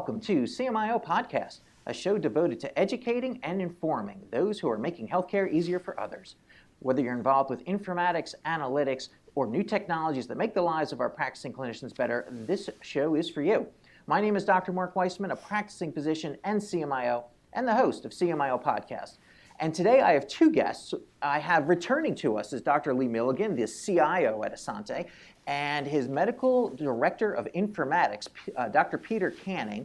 welcome 0.00 0.18
to 0.18 0.44
CMIO 0.44 1.04
Podcast, 1.04 1.60
a 1.84 1.92
show 1.92 2.16
devoted 2.16 2.58
to 2.58 2.78
educating 2.78 3.38
and 3.42 3.60
informing 3.60 4.22
those 4.30 4.58
who 4.58 4.66
are 4.66 4.78
making 4.78 5.06
healthcare 5.06 5.52
easier 5.52 5.78
for 5.78 6.00
others. 6.00 6.36
Whether 6.78 7.02
you're 7.02 7.12
involved 7.12 7.50
with 7.50 7.62
informatics, 7.66 8.34
analytics, 8.46 9.10
or 9.34 9.46
new 9.46 9.62
technologies 9.62 10.26
that 10.28 10.38
make 10.38 10.54
the 10.54 10.62
lives 10.62 10.92
of 10.92 11.00
our 11.00 11.10
practicing 11.10 11.52
clinicians 11.52 11.94
better, 11.94 12.26
this 12.30 12.70
show 12.80 13.14
is 13.14 13.28
for 13.28 13.42
you. 13.42 13.66
My 14.06 14.22
name 14.22 14.36
is 14.36 14.44
Dr. 14.46 14.72
Mark 14.72 14.96
Weissman, 14.96 15.32
a 15.32 15.36
practicing 15.36 15.92
physician 15.92 16.38
and 16.44 16.58
CMIO, 16.58 17.24
and 17.52 17.68
the 17.68 17.74
host 17.74 18.06
of 18.06 18.12
CMIO 18.12 18.64
Podcast. 18.64 19.18
And 19.58 19.74
today 19.74 20.00
I 20.00 20.12
have 20.12 20.26
two 20.26 20.50
guests. 20.50 20.94
I 21.20 21.38
have 21.38 21.68
returning 21.68 22.14
to 22.16 22.38
us 22.38 22.54
is 22.54 22.62
Dr. 22.62 22.94
Lee 22.94 23.06
Milligan, 23.06 23.54
the 23.54 23.66
CIO 23.66 24.42
at 24.44 24.54
Asante, 24.54 25.04
and 25.50 25.84
his 25.84 26.08
medical 26.08 26.70
director 26.70 27.32
of 27.32 27.46
informatics, 27.56 28.28
uh, 28.56 28.68
Dr. 28.68 28.96
Peter 28.96 29.32
Canning. 29.32 29.84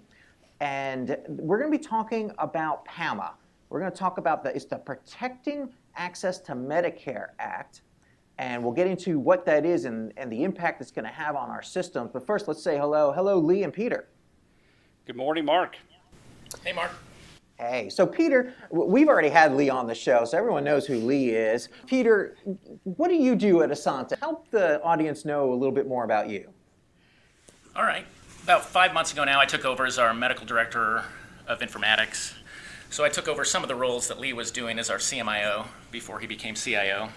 And 0.60 1.18
we're 1.28 1.58
going 1.58 1.72
to 1.72 1.78
be 1.78 1.84
talking 1.84 2.32
about 2.38 2.86
PAMA. 2.86 3.34
We're 3.70 3.80
going 3.80 3.91
to 3.91 3.98
talk 3.98 4.20
about 4.20 4.44
the, 4.44 4.55
it's 4.55 4.66
the 4.66 4.78
Protecting 4.78 5.74
Access 5.96 6.40
to 6.41 6.54
Medicare 6.54 7.30
Act. 7.40 7.82
And 8.38 8.64
we'll 8.64 8.74
get 8.74 8.86
into 8.86 9.18
what 9.18 9.44
that 9.48 9.66
is 9.66 9.86
and, 9.86 10.14
and 10.18 10.32
the 10.32 10.44
impact 10.44 10.82
it's 10.82 10.91
going 10.91 11.05
to 11.05 11.12
have 11.12 11.36
on 11.36 11.50
our 11.50 11.64
systems. 11.64 12.12
But 12.13 12.27
first, 12.27 12.48
let's 12.48 12.62
say 12.62 12.77
hello. 12.77 13.12
Hello, 13.12 13.40
Lee 13.40 13.63
and 13.63 13.74
Peter. 13.74 14.08
Good 15.08 15.16
morning, 15.16 15.46
Mark. 15.46 15.77
Hey, 16.63 16.74
Mark. 16.74 16.91
Hey, 17.58 17.88
so 17.88 18.05
Peter, 18.05 18.54
we've 18.70 19.08
already 19.08 19.30
had 19.30 19.55
Lee 19.55 19.70
on 19.70 19.88
the 19.88 19.96
show, 19.96 20.26
so 20.26 20.38
everyone 20.38 20.66
knows 20.66 20.86
who 20.86 20.98
Lee 20.98 21.30
is. 21.30 21.70
Peter, 21.88 22.36
what 22.84 23.08
do 23.08 23.16
you 23.16 23.34
do 23.34 23.62
at 23.62 23.70
Asante? 23.70 24.20
Help 24.20 24.49
the 24.52 24.82
audience 24.84 25.24
know 25.24 25.54
a 25.54 25.55
little 25.55 25.74
bit 25.74 25.88
more 25.88 26.04
about 26.04 26.27
you. 26.27 26.49
All 27.74 27.84
right. 27.84 28.05
About 28.43 28.65
five 28.65 28.93
months 28.93 29.13
ago 29.13 29.24
now, 29.24 29.40
I 29.40 29.46
took 29.46 29.63
over 29.63 29.85
as 29.85 29.98
our 29.98 30.13
medical 30.13 30.46
director 30.46 31.05
of 31.48 31.60
informatics. 31.60 32.34
So 32.90 33.05
I 33.05 33.10
took 33.10 33.30
over 33.30 33.46
some 33.46 33.63
of 33.63 33.70
the 33.70 33.76
roles 33.76 34.10
that 34.10 34.20
Lee 34.20 34.34
was 34.34 34.52
doing 34.52 34.77
as 34.77 34.90
our 34.90 34.98
CMIO 34.98 35.68
before 35.91 36.20
he 36.20 36.27
became 36.27 36.55
CIO. 36.55 37.10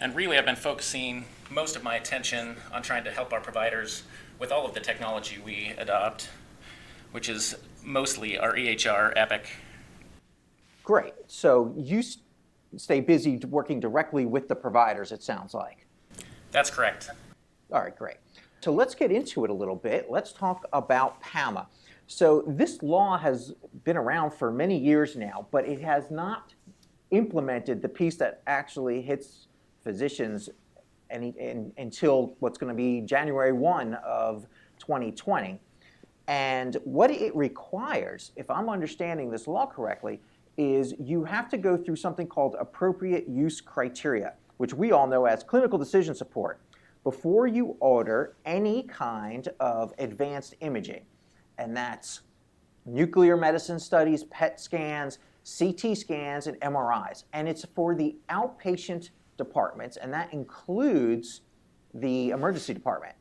And 0.00 0.14
really, 0.14 0.38
I've 0.38 0.46
been 0.46 0.54
focusing 0.54 1.24
most 1.50 1.74
of 1.74 1.82
my 1.82 1.96
attention 1.96 2.56
on 2.72 2.82
trying 2.82 3.02
to 3.02 3.10
help 3.10 3.32
our 3.32 3.40
providers 3.40 4.04
with 4.38 4.52
all 4.52 4.64
of 4.64 4.74
the 4.74 4.80
technology 4.80 5.38
we 5.44 5.74
adopt, 5.76 6.30
which 7.12 7.28
is 7.28 7.56
mostly 7.82 8.38
our 8.38 8.54
EHR 8.54 9.12
Epic. 9.16 9.48
Great. 10.84 11.14
So 11.26 11.74
you 11.76 12.02
stay 12.76 13.00
busy 13.00 13.36
working 13.48 13.80
directly 13.80 14.26
with 14.26 14.48
the 14.48 14.54
providers, 14.54 15.12
it 15.12 15.22
sounds 15.22 15.54
like. 15.54 15.86
That's 16.50 16.70
correct. 16.70 17.10
All 17.72 17.80
right, 17.80 17.96
great. 17.96 18.16
So 18.60 18.72
let's 18.72 18.94
get 18.94 19.12
into 19.12 19.44
it 19.44 19.50
a 19.50 19.54
little 19.54 19.76
bit. 19.76 20.06
Let's 20.08 20.32
talk 20.32 20.66
about 20.72 21.20
PAMA. 21.20 21.68
So 22.06 22.42
this 22.46 22.82
law 22.82 23.18
has 23.18 23.52
been 23.84 23.96
around 23.96 24.32
for 24.32 24.50
many 24.50 24.78
years 24.78 25.14
now, 25.14 25.46
but 25.50 25.68
it 25.68 25.80
has 25.82 26.10
not 26.10 26.54
implemented 27.10 27.82
the 27.82 27.88
piece 27.88 28.16
that 28.16 28.42
actually 28.46 29.02
hits 29.02 29.48
physicians 29.82 30.48
any, 31.10 31.34
in, 31.38 31.72
until 31.78 32.34
what's 32.40 32.58
going 32.58 32.74
to 32.74 32.76
be 32.76 33.00
January 33.02 33.52
1 33.52 33.94
of 33.94 34.46
2020. 34.78 35.60
And 36.28 36.76
what 36.84 37.10
it 37.10 37.34
requires, 37.34 38.32
if 38.36 38.50
I'm 38.50 38.68
understanding 38.68 39.30
this 39.30 39.48
law 39.48 39.66
correctly, 39.66 40.20
is 40.58 40.94
you 41.00 41.24
have 41.24 41.48
to 41.48 41.56
go 41.56 41.76
through 41.76 41.96
something 41.96 42.26
called 42.26 42.54
appropriate 42.60 43.26
use 43.28 43.62
criteria, 43.62 44.34
which 44.58 44.74
we 44.74 44.92
all 44.92 45.06
know 45.06 45.24
as 45.24 45.42
clinical 45.42 45.78
decision 45.78 46.14
support, 46.14 46.60
before 47.02 47.46
you 47.46 47.76
order 47.80 48.36
any 48.44 48.82
kind 48.82 49.48
of 49.58 49.94
advanced 49.98 50.54
imaging. 50.60 51.02
And 51.56 51.74
that's 51.74 52.20
nuclear 52.84 53.36
medicine 53.36 53.80
studies, 53.80 54.24
PET 54.24 54.60
scans, 54.60 55.18
CT 55.58 55.96
scans, 55.96 56.46
and 56.46 56.60
MRIs. 56.60 57.24
And 57.32 57.48
it's 57.48 57.64
for 57.74 57.94
the 57.94 58.16
outpatient 58.28 59.10
departments, 59.38 59.96
and 59.96 60.12
that 60.12 60.32
includes 60.34 61.40
the 61.94 62.30
emergency 62.30 62.74
department. 62.74 63.14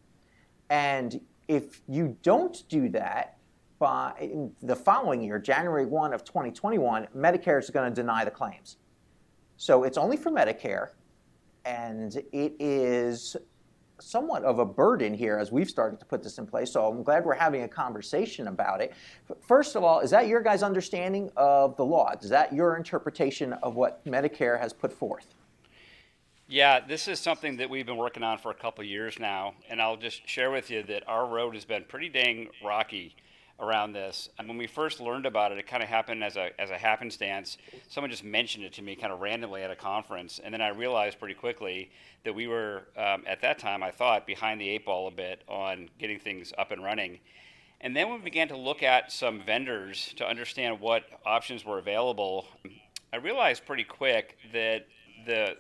And 0.70 1.22
if 1.48 1.82
you 1.88 2.18
don't 2.24 2.64
do 2.70 2.90
that 2.90 3.38
by 3.80 4.30
the 4.62 4.76
following 4.76 5.22
year, 5.22 5.40
January 5.40 5.86
1 5.86 6.14
of 6.14 6.24
2021, 6.24 7.08
Medicare 7.16 7.60
is 7.60 7.70
going 7.70 7.90
to 7.90 7.96
deny 7.96 8.26
the 8.26 8.32
claims. 8.32 8.78
So 9.58 9.84
it's 9.84 9.98
only 9.98 10.18
for 10.18 10.32
Medicare, 10.32 10.90
and 11.66 12.16
it 12.32 12.56
is 12.60 13.36
somewhat 14.00 14.44
of 14.44 14.60
a 14.60 14.66
burden 14.66 15.14
here 15.14 15.38
as 15.38 15.52
we've 15.52 15.70
started 15.70 16.00
to 16.00 16.06
put 16.06 16.22
this 16.22 16.38
in 16.38 16.46
place. 16.46 16.72
So 16.72 16.86
I'm 16.86 17.04
glad 17.04 17.26
we're 17.26 17.34
having 17.34 17.64
a 17.64 17.68
conversation 17.68 18.48
about 18.48 18.82
it. 18.82 18.94
First 19.42 19.76
of 19.76 19.84
all, 19.84 20.00
is 20.02 20.12
that 20.12 20.28
your 20.28 20.42
guys' 20.42 20.62
understanding 20.62 21.32
of 21.36 21.76
the 21.78 21.86
law? 21.86 22.14
Is 22.22 22.30
that 22.30 22.54
your 22.54 22.76
interpretation 22.78 23.54
of 23.54 23.76
what 23.76 24.06
Medicare 24.06 24.60
has 24.60 24.74
put 24.74 24.94
forth? 24.94 25.34
Yeah, 26.50 26.80
this 26.80 27.10
is 27.10 27.20
something 27.20 27.58
that 27.58 27.70
we've 27.70 27.86
been 27.86 27.98
working 27.98 28.24
on 28.24 28.38
for 28.38 28.52
a 28.52 28.54
couple 28.54 28.82
years 28.82 29.20
now, 29.20 29.56
and 29.70 29.82
I'll 29.82 29.98
just 29.98 30.26
share 30.30 30.50
with 30.50 30.70
you 30.72 30.82
that 30.84 31.04
our 31.06 31.28
road 31.28 31.56
has 31.56 31.66
been 31.66 31.84
pretty 31.84 32.08
dang 32.08 32.48
rocky 32.64 33.18
around 33.60 33.92
this. 33.92 34.30
And 34.40 34.48
when 34.48 34.58
we 34.58 34.66
first 34.66 35.02
learned 35.02 35.26
about 35.26 35.52
it, 35.52 35.58
it 35.58 35.68
kind 35.68 35.84
of 35.84 35.90
happened 35.90 36.24
as 36.24 36.38
a 36.38 36.52
as 36.58 36.70
a 36.70 36.78
happenstance. 36.78 37.58
Someone 37.90 38.10
just 38.10 38.24
mentioned 38.24 38.64
it 38.64 38.72
to 38.74 38.82
me 38.82 38.96
kind 38.96 39.12
of 39.12 39.20
randomly 39.20 39.62
at 39.62 39.72
a 39.72 39.76
conference, 39.76 40.40
and 40.42 40.54
then 40.54 40.62
I 40.62 40.70
realized 40.70 41.20
pretty 41.20 41.34
quickly 41.34 41.92
that 42.24 42.34
we 42.34 42.48
were 42.48 42.84
um, 42.96 43.26
at 43.28 43.42
that 43.42 43.60
time 43.60 43.84
I 43.84 43.92
thought 43.92 44.26
behind 44.26 44.62
the 44.62 44.70
eight 44.70 44.86
ball 44.86 45.10
a 45.10 45.12
bit 45.12 45.44
on 45.50 45.90
getting 46.00 46.18
things 46.18 46.54
up 46.58 46.72
and 46.72 46.82
running. 46.82 47.20
And 47.82 47.94
then 47.94 48.08
when 48.08 48.20
we 48.20 48.24
began 48.24 48.48
to 48.48 48.58
look 48.58 48.84
at 48.84 49.12
some 49.12 49.42
vendors 49.46 50.14
to 50.16 50.26
understand 50.26 50.80
what 50.80 51.04
options 51.26 51.66
were 51.66 51.78
available. 51.78 52.48
I 53.14 53.18
realized 53.18 53.66
pretty 53.66 53.86
quick 53.86 54.38
that 54.54 54.88
the 55.26 55.58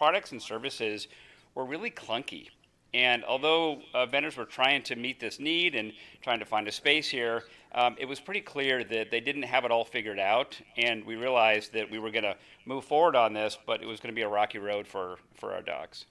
products 0.00 0.32
and 0.32 0.40
services 0.40 1.08
were 1.54 1.66
really 1.66 1.90
clunky. 1.90 2.48
And 2.94 3.22
although 3.22 3.82
uh, 3.92 4.06
vendors 4.06 4.34
were 4.34 4.46
trying 4.46 4.82
to 4.84 4.96
meet 4.96 5.20
this 5.20 5.38
need 5.38 5.74
and 5.74 5.92
trying 6.22 6.38
to 6.38 6.46
find 6.46 6.66
a 6.66 6.72
space 6.72 7.06
here, 7.06 7.42
um, 7.74 7.96
it 7.98 8.06
was 8.06 8.18
pretty 8.18 8.40
clear 8.40 8.82
that 8.82 9.10
they 9.10 9.20
didn't 9.20 9.42
have 9.42 9.66
it 9.66 9.70
all 9.70 9.84
figured 9.84 10.18
out. 10.18 10.58
And 10.78 11.04
we 11.04 11.16
realized 11.16 11.74
that 11.74 11.90
we 11.90 11.98
were 11.98 12.10
going 12.10 12.24
to 12.24 12.34
move 12.64 12.86
forward 12.86 13.14
on 13.14 13.34
this, 13.34 13.58
but 13.66 13.82
it 13.82 13.86
was 13.86 14.00
going 14.00 14.08
to 14.08 14.14
be 14.14 14.22
a 14.22 14.28
rocky 14.28 14.56
road 14.56 14.88
for, 14.88 15.18
for 15.34 15.52
our 15.52 15.60
docs. 15.60 16.06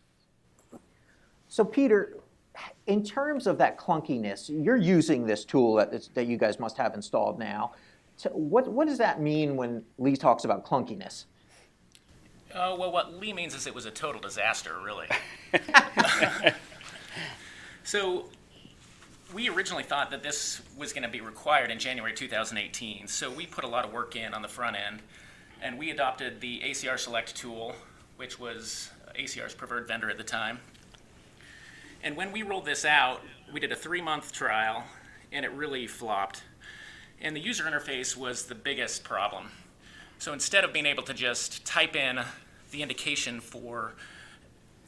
So, 1.48 1.66
Peter, 1.66 2.18
in 2.86 3.04
terms 3.04 3.48
of 3.48 3.58
that 3.58 3.80
clunkiness, 3.80 4.52
you're 4.54 4.78
using 4.78 5.26
this 5.26 5.44
tool 5.44 5.74
that, 5.78 6.14
that 6.14 6.28
you 6.28 6.38
guys 6.38 6.60
must 6.60 6.78
have 6.78 6.94
installed 6.94 7.40
now. 7.40 7.72
So 8.18 8.30
what, 8.30 8.68
what 8.68 8.88
does 8.88 9.00
that 9.00 9.20
mean 9.20 9.56
when 9.56 9.82
Lee 9.98 10.16
talks 10.16 10.44
about 10.44 10.64
clunkiness? 10.64 11.26
Uh, 12.54 12.76
well, 12.78 12.92
what 12.92 13.14
Lee 13.14 13.32
means 13.32 13.54
is 13.54 13.68
it 13.68 13.76
was 13.76 13.86
a 13.86 13.92
total 13.92 14.20
disaster, 14.20 14.76
really. 14.84 15.08
so, 17.84 18.26
we 19.34 19.48
originally 19.50 19.84
thought 19.84 20.10
that 20.10 20.24
this 20.24 20.62
was 20.76 20.92
going 20.92 21.04
to 21.04 21.10
be 21.10 21.22
required 21.22 21.70
in 21.70 21.78
January 21.78 22.14
2018. 22.14 23.08
So, 23.08 23.30
we 23.30 23.46
put 23.46 23.64
a 23.64 23.68
lot 23.68 23.86
of 23.86 23.94
work 23.94 24.16
in 24.16 24.34
on 24.34 24.42
the 24.42 24.48
front 24.48 24.76
end, 24.76 25.02
and 25.62 25.78
we 25.78 25.92
adopted 25.92 26.42
the 26.42 26.62
ACR 26.66 26.98
Select 26.98 27.36
tool, 27.36 27.76
which 28.18 28.40
was 28.40 28.90
ACR's 29.16 29.54
preferred 29.54 29.88
vendor 29.88 30.10
at 30.10 30.18
the 30.18 30.24
time. 30.24 30.60
And 32.02 32.16
when 32.16 32.32
we 32.32 32.42
rolled 32.42 32.66
this 32.66 32.84
out, 32.84 33.22
we 33.54 33.60
did 33.60 33.72
a 33.72 33.76
three 33.76 34.02
month 34.02 34.32
trial, 34.32 34.86
and 35.32 35.46
it 35.46 35.52
really 35.52 35.86
flopped. 35.86 36.44
And 37.22 37.36
the 37.36 37.42
user 37.42 37.66
interface 37.66 38.16
was 38.16 38.46
the 38.46 38.56
biggest 38.56 39.04
problem. 39.04 39.50
So 40.20 40.34
instead 40.34 40.66
of 40.66 40.74
being 40.74 40.86
able 40.86 41.04
to 41.04 41.14
just 41.14 41.64
type 41.64 41.96
in 41.96 42.20
the 42.72 42.82
indication 42.82 43.40
for 43.40 43.94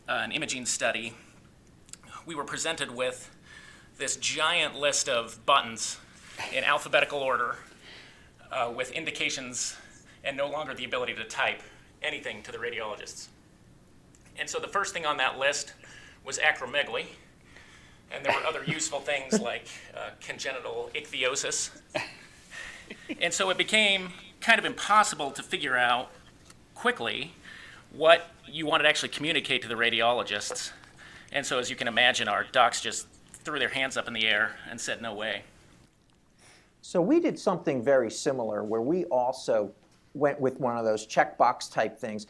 uh, 0.09 0.19
an 0.25 0.33
imaging 0.33 0.65
study, 0.65 1.13
we 2.25 2.35
were 2.35 2.43
presented 2.43 2.91
with 2.91 3.33
this 3.97 4.17
giant 4.17 4.75
list 4.75 5.07
of 5.07 5.43
buttons 5.45 5.97
in 6.53 6.65
alphabetical 6.65 7.19
order 7.19 7.55
uh, 8.51 8.73
with 8.75 8.91
indications 8.91 9.77
and 10.25 10.35
no 10.35 10.49
longer 10.49 10.73
the 10.73 10.83
ability 10.83 11.13
to 11.13 11.23
type 11.23 11.61
anything 12.03 12.43
to 12.43 12.51
the 12.51 12.57
radiologists. 12.57 13.27
And 14.37 14.49
so 14.49 14.59
the 14.59 14.67
first 14.67 14.93
thing 14.93 15.05
on 15.05 15.15
that 15.17 15.39
list 15.39 15.73
was 16.25 16.39
acromegaly, 16.39 17.05
and 18.11 18.25
there 18.25 18.33
were 18.33 18.45
other 18.45 18.65
useful 18.65 18.99
things 18.99 19.39
like 19.39 19.65
uh, 19.95 20.09
congenital 20.19 20.91
ichthyosis. 20.93 21.69
And 23.21 23.33
so 23.33 23.49
it 23.49 23.57
became 23.57 24.11
kind 24.41 24.57
of 24.57 24.65
impossible 24.65 25.31
to 25.31 25.43
figure 25.43 25.77
out 25.77 26.09
quickly 26.73 27.33
what 27.93 28.31
you 28.47 28.65
wanted 28.65 28.83
to 28.83 28.89
actually 28.89 29.09
communicate 29.09 29.61
to 29.61 29.67
the 29.67 29.75
radiologists. 29.75 30.71
And 31.31 31.45
so, 31.45 31.59
as 31.59 31.69
you 31.69 31.75
can 31.75 31.87
imagine, 31.87 32.27
our 32.27 32.45
docs 32.51 32.81
just 32.81 33.07
threw 33.33 33.59
their 33.59 33.69
hands 33.69 33.97
up 33.97 34.07
in 34.07 34.13
the 34.13 34.27
air 34.27 34.55
and 34.69 34.79
said, 34.79 35.01
no 35.01 35.13
way. 35.13 35.43
So, 36.81 37.01
we 37.01 37.19
did 37.19 37.37
something 37.37 37.83
very 37.83 38.09
similar 38.09 38.63
where 38.63 38.81
we 38.81 39.05
also 39.05 39.71
went 40.13 40.39
with 40.39 40.59
one 40.59 40.75
of 40.75 40.83
those 40.83 41.05
checkbox 41.07 41.71
type 41.71 41.97
things, 41.97 42.25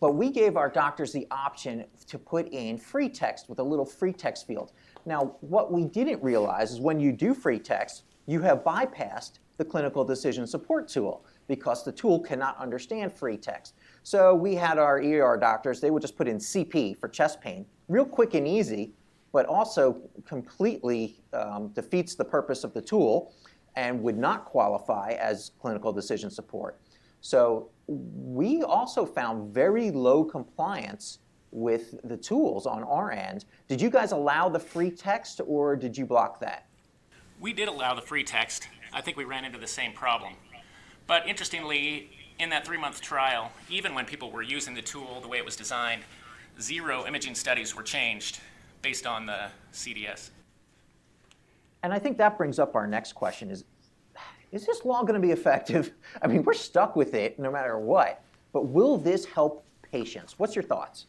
but 0.00 0.14
we 0.14 0.30
gave 0.30 0.56
our 0.56 0.68
doctors 0.68 1.12
the 1.12 1.26
option 1.30 1.84
to 2.08 2.18
put 2.18 2.48
in 2.48 2.76
free 2.76 3.08
text 3.08 3.48
with 3.48 3.60
a 3.60 3.62
little 3.62 3.86
free 3.86 4.12
text 4.12 4.46
field. 4.46 4.72
Now, 5.06 5.36
what 5.40 5.72
we 5.72 5.84
didn't 5.84 6.22
realize 6.22 6.72
is 6.72 6.80
when 6.80 6.98
you 6.98 7.12
do 7.12 7.32
free 7.32 7.58
text, 7.58 8.02
you 8.26 8.40
have 8.40 8.64
bypassed 8.64 9.38
the 9.56 9.64
clinical 9.64 10.04
decision 10.04 10.46
support 10.46 10.88
tool 10.88 11.24
because 11.46 11.84
the 11.84 11.92
tool 11.92 12.20
cannot 12.20 12.56
understand 12.58 13.12
free 13.12 13.36
text. 13.36 13.74
So 14.02 14.34
we 14.34 14.54
had 14.54 14.78
our 14.78 14.98
ER 14.98 15.36
doctors, 15.36 15.80
they 15.80 15.90
would 15.90 16.02
just 16.02 16.16
put 16.16 16.28
in 16.28 16.38
CP 16.38 16.98
for 16.98 17.08
chest 17.08 17.40
pain, 17.40 17.66
real 17.88 18.04
quick 18.04 18.34
and 18.34 18.46
easy, 18.46 18.92
but 19.32 19.46
also 19.46 20.00
completely 20.24 21.20
um, 21.32 21.68
defeats 21.68 22.14
the 22.14 22.24
purpose 22.24 22.64
of 22.64 22.72
the 22.72 22.80
tool 22.80 23.34
and 23.76 24.00
would 24.02 24.16
not 24.16 24.44
qualify 24.44 25.12
as 25.18 25.50
clinical 25.60 25.92
decision 25.92 26.30
support. 26.30 26.80
So 27.20 27.70
we 27.86 28.62
also 28.62 29.04
found 29.04 29.52
very 29.52 29.90
low 29.90 30.24
compliance 30.24 31.18
with 31.50 31.94
the 32.04 32.16
tools 32.16 32.66
on 32.66 32.82
our 32.84 33.10
end. 33.12 33.44
Did 33.68 33.80
you 33.80 33.90
guys 33.90 34.12
allow 34.12 34.48
the 34.48 34.58
free 34.58 34.90
text 34.90 35.40
or 35.46 35.76
did 35.76 35.96
you 35.96 36.04
block 36.04 36.40
that? 36.40 36.66
We 37.40 37.52
did 37.52 37.68
allow 37.68 37.94
the 37.94 38.02
free 38.02 38.24
text. 38.24 38.68
I 38.92 39.00
think 39.00 39.16
we 39.16 39.24
ran 39.24 39.44
into 39.44 39.58
the 39.58 39.66
same 39.66 39.92
problem. 39.92 40.34
But 41.06 41.26
interestingly, 41.28 42.10
in 42.38 42.50
that 42.50 42.64
three 42.66 42.78
month 42.78 43.00
trial, 43.00 43.52
even 43.68 43.94
when 43.94 44.04
people 44.04 44.30
were 44.30 44.42
using 44.42 44.74
the 44.74 44.82
tool 44.82 45.20
the 45.20 45.28
way 45.28 45.38
it 45.38 45.44
was 45.44 45.56
designed, 45.56 46.02
zero 46.60 47.06
imaging 47.06 47.34
studies 47.34 47.74
were 47.74 47.82
changed 47.82 48.40
based 48.82 49.06
on 49.06 49.26
the 49.26 49.48
CDS. 49.72 50.30
And 51.82 51.92
I 51.92 51.98
think 51.98 52.16
that 52.18 52.38
brings 52.38 52.58
up 52.58 52.74
our 52.74 52.86
next 52.86 53.12
question 53.12 53.50
is 53.50 53.64
is 54.52 54.64
this 54.66 54.84
law 54.84 55.02
going 55.02 55.20
to 55.20 55.26
be 55.26 55.32
effective? 55.32 55.92
I 56.22 56.28
mean, 56.28 56.44
we're 56.44 56.52
stuck 56.54 56.94
with 56.94 57.14
it 57.14 57.38
no 57.40 57.50
matter 57.50 57.76
what. 57.76 58.22
But 58.52 58.66
will 58.66 58.96
this 58.96 59.24
help 59.24 59.64
patients? 59.82 60.38
What's 60.38 60.54
your 60.54 60.62
thoughts? 60.62 61.06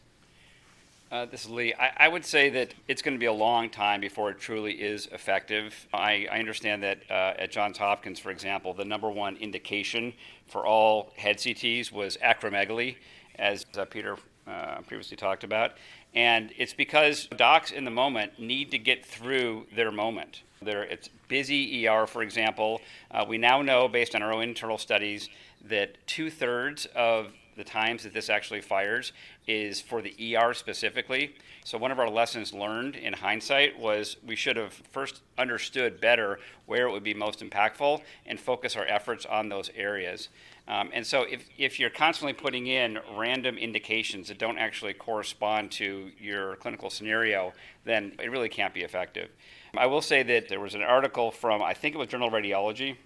Uh, 1.10 1.24
this 1.24 1.44
is 1.44 1.50
Lee. 1.50 1.72
I, 1.78 1.92
I, 1.98 2.08
would 2.08 2.24
say 2.24 2.50
that 2.50 2.74
it's 2.88 3.00
going 3.00 3.14
to 3.14 3.18
be 3.18 3.26
a 3.26 3.32
long 3.32 3.70
time 3.70 4.00
before 4.00 4.30
it 4.30 4.40
truly 4.40 4.72
is 4.72 5.06
effective. 5.12 5.86
I, 5.94 6.26
I 6.32 6.40
understand 6.40 6.82
that 6.82 6.98
uh, 7.08 7.34
at 7.38 7.52
Johns 7.52 7.78
Hopkins, 7.78 8.18
for 8.18 8.32
example, 8.32 8.74
the 8.74 8.84
number 8.84 9.08
one 9.08 9.36
indication 9.36 10.12
for 10.48 10.66
all 10.66 11.12
head 11.16 11.36
CTs 11.36 11.92
was 11.92 12.16
acromegaly, 12.16 12.96
as 13.36 13.66
uh, 13.78 13.84
Peter 13.84 14.16
uh, 14.48 14.80
previously 14.80 15.16
talked 15.16 15.44
about. 15.44 15.74
And 16.12 16.50
it's 16.56 16.74
because 16.74 17.28
docs 17.36 17.70
in 17.70 17.84
the 17.84 17.90
moment 17.92 18.40
need 18.40 18.72
to 18.72 18.78
get 18.78 19.06
through 19.06 19.66
their 19.76 19.92
moment. 19.92 20.42
They're, 20.60 20.82
it's 20.82 21.08
busy 21.28 21.86
ER, 21.86 22.08
for 22.08 22.22
example. 22.24 22.80
Uh, 23.12 23.24
we 23.28 23.38
now 23.38 23.62
know, 23.62 23.86
based 23.86 24.16
on 24.16 24.22
our 24.22 24.32
own 24.32 24.42
internal 24.42 24.78
studies, 24.78 25.28
that 25.68 26.04
two 26.08 26.30
thirds 26.30 26.86
of 26.96 27.28
the 27.56 27.64
times 27.64 28.02
that 28.02 28.12
this 28.12 28.28
actually 28.28 28.60
fires 28.60 29.12
is 29.46 29.80
for 29.80 30.02
the 30.02 30.36
ER 30.36 30.52
specifically. 30.54 31.34
So, 31.64 31.78
one 31.78 31.90
of 31.90 31.98
our 31.98 32.08
lessons 32.08 32.52
learned 32.52 32.96
in 32.96 33.12
hindsight 33.12 33.78
was 33.78 34.16
we 34.26 34.36
should 34.36 34.56
have 34.56 34.72
first 34.72 35.22
understood 35.38 36.00
better 36.00 36.38
where 36.66 36.86
it 36.86 36.92
would 36.92 37.04
be 37.04 37.14
most 37.14 37.40
impactful 37.40 38.00
and 38.26 38.38
focus 38.38 38.76
our 38.76 38.86
efforts 38.86 39.26
on 39.26 39.48
those 39.48 39.70
areas. 39.76 40.28
Um, 40.68 40.90
and 40.92 41.06
so, 41.06 41.22
if, 41.22 41.44
if 41.58 41.78
you're 41.78 41.90
constantly 41.90 42.32
putting 42.32 42.66
in 42.66 42.98
random 43.16 43.56
indications 43.56 44.28
that 44.28 44.38
don't 44.38 44.58
actually 44.58 44.94
correspond 44.94 45.70
to 45.72 46.10
your 46.18 46.56
clinical 46.56 46.90
scenario, 46.90 47.52
then 47.84 48.12
it 48.22 48.30
really 48.30 48.48
can't 48.48 48.74
be 48.74 48.82
effective. 48.82 49.30
I 49.76 49.86
will 49.86 50.00
say 50.02 50.22
that 50.22 50.48
there 50.48 50.60
was 50.60 50.74
an 50.74 50.82
article 50.82 51.30
from, 51.30 51.62
I 51.62 51.74
think 51.74 51.94
it 51.94 51.98
was 51.98 52.08
Journal 52.08 52.28
of 52.28 52.34
Radiology, 52.34 52.96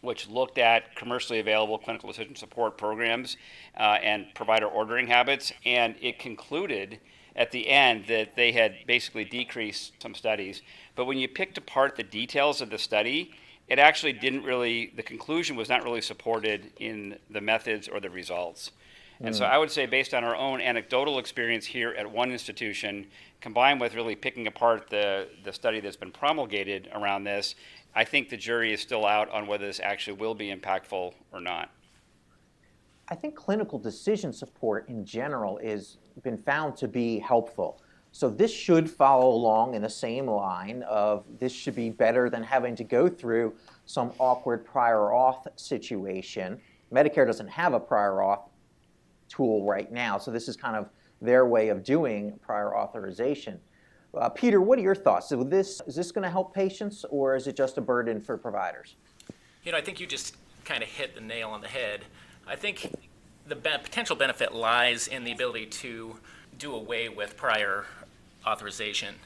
which 0.00 0.28
looked 0.28 0.58
at 0.58 0.94
commercially 0.96 1.38
available 1.38 1.78
clinical 1.78 2.08
decision 2.10 2.36
support 2.36 2.78
programs 2.78 3.36
uh, 3.78 3.98
and 4.02 4.26
provider 4.34 4.66
ordering 4.66 5.06
habits, 5.06 5.52
and 5.64 5.94
it 6.00 6.18
concluded 6.18 7.00
at 7.34 7.50
the 7.52 7.68
end 7.68 8.06
that 8.08 8.34
they 8.34 8.52
had 8.52 8.76
basically 8.86 9.24
decreased 9.24 9.92
some 10.00 10.14
studies. 10.14 10.62
But 10.94 11.04
when 11.04 11.18
you 11.18 11.28
picked 11.28 11.58
apart 11.58 11.96
the 11.96 12.02
details 12.02 12.60
of 12.60 12.70
the 12.70 12.78
study, 12.78 13.32
it 13.68 13.78
actually 13.78 14.12
didn't 14.12 14.44
really, 14.44 14.92
the 14.96 15.02
conclusion 15.02 15.56
was 15.56 15.68
not 15.68 15.84
really 15.84 16.00
supported 16.00 16.72
in 16.78 17.18
the 17.28 17.40
methods 17.40 17.88
or 17.88 18.00
the 18.00 18.10
results. 18.10 18.70
And 19.20 19.34
so 19.34 19.44
mm. 19.44 19.48
I 19.50 19.58
would 19.58 19.70
say, 19.70 19.86
based 19.86 20.14
on 20.14 20.24
our 20.24 20.36
own 20.36 20.60
anecdotal 20.60 21.18
experience 21.18 21.64
here 21.64 21.94
at 21.96 22.10
one 22.10 22.30
institution, 22.30 23.06
combined 23.40 23.80
with 23.80 23.94
really 23.94 24.14
picking 24.14 24.46
apart 24.46 24.90
the, 24.90 25.28
the 25.44 25.52
study 25.52 25.80
that's 25.80 25.96
been 25.96 26.12
promulgated 26.12 26.88
around 26.94 27.24
this, 27.24 27.54
I 27.94 28.04
think 28.04 28.28
the 28.28 28.36
jury 28.36 28.72
is 28.74 28.80
still 28.80 29.06
out 29.06 29.30
on 29.30 29.46
whether 29.46 29.66
this 29.66 29.80
actually 29.80 30.18
will 30.18 30.34
be 30.34 30.54
impactful 30.54 31.14
or 31.32 31.40
not. 31.40 31.70
I 33.08 33.14
think 33.14 33.36
clinical 33.36 33.78
decision 33.78 34.32
support 34.32 34.88
in 34.88 35.04
general 35.04 35.58
has 35.64 35.96
been 36.22 36.36
found 36.36 36.76
to 36.78 36.88
be 36.88 37.18
helpful. 37.18 37.80
So 38.12 38.28
this 38.28 38.52
should 38.52 38.90
follow 38.90 39.28
along 39.28 39.74
in 39.74 39.82
the 39.82 39.90
same 39.90 40.26
line 40.26 40.82
of 40.84 41.24
this 41.38 41.52
should 41.52 41.76
be 41.76 41.90
better 41.90 42.28
than 42.28 42.42
having 42.42 42.74
to 42.76 42.84
go 42.84 43.08
through 43.08 43.54
some 43.84 44.12
awkward 44.18 44.64
prior 44.64 45.10
auth 45.12 45.46
situation. 45.56 46.58
Medicare 46.92 47.26
doesn't 47.26 47.48
have 47.48 47.74
a 47.74 47.80
prior 47.80 48.14
auth 48.14 48.48
tool 49.28 49.64
right 49.64 49.90
now, 49.92 50.18
so 50.18 50.30
this 50.30 50.48
is 50.48 50.56
kind 50.56 50.76
of 50.76 50.88
their 51.20 51.46
way 51.46 51.68
of 51.68 51.82
doing 51.82 52.38
prior 52.42 52.76
authorization. 52.76 53.58
Uh, 54.16 54.28
Peter, 54.28 54.60
what 54.60 54.78
are 54.78 54.82
your 54.82 54.94
thoughts? 54.94 55.28
So 55.28 55.42
this, 55.42 55.80
is 55.86 55.94
this 55.94 56.10
going 56.10 56.22
to 56.22 56.30
help 56.30 56.54
patients 56.54 57.04
or 57.10 57.36
is 57.36 57.46
it 57.46 57.56
just 57.56 57.76
a 57.76 57.80
burden 57.80 58.20
for 58.20 58.36
providers? 58.38 58.96
You 59.62 59.72
know, 59.72 59.78
I 59.78 59.82
think 59.82 60.00
you 60.00 60.06
just 60.06 60.36
kind 60.64 60.82
of 60.82 60.88
hit 60.88 61.14
the 61.14 61.20
nail 61.20 61.50
on 61.50 61.60
the 61.60 61.68
head. 61.68 62.04
I 62.46 62.56
think 62.56 62.94
the 63.46 63.56
be- 63.56 63.70
potential 63.82 64.16
benefit 64.16 64.54
lies 64.54 65.06
in 65.08 65.24
the 65.24 65.32
ability 65.32 65.66
to 65.66 66.16
do 66.58 66.74
away 66.74 67.08
with 67.08 67.36
prior 67.36 67.84
authorization. 68.46 69.16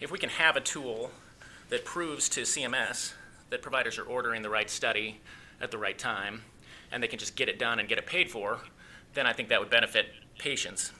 If 0.00 0.10
we 0.10 0.18
can 0.18 0.28
have 0.28 0.56
a 0.56 0.60
tool 0.60 1.10
that 1.70 1.84
proves 1.84 2.28
to 2.30 2.42
CMS 2.42 3.14
that 3.50 3.62
providers 3.62 3.98
are 3.98 4.04
ordering 4.04 4.42
the 4.42 4.50
right 4.50 4.68
study 4.68 5.20
at 5.60 5.70
the 5.70 5.78
right 5.78 5.98
time 5.98 6.42
and 6.92 7.02
they 7.02 7.08
can 7.08 7.18
just 7.18 7.36
get 7.36 7.48
it 7.48 7.58
done 7.58 7.78
and 7.78 7.88
get 7.88 7.98
it 7.98 8.06
paid 8.06 8.30
for, 8.30 8.60
then 9.16 9.26
I 9.26 9.32
think 9.32 9.48
that 9.48 9.58
would 9.58 9.70
benefit 9.70 10.06
patients. 10.38 10.92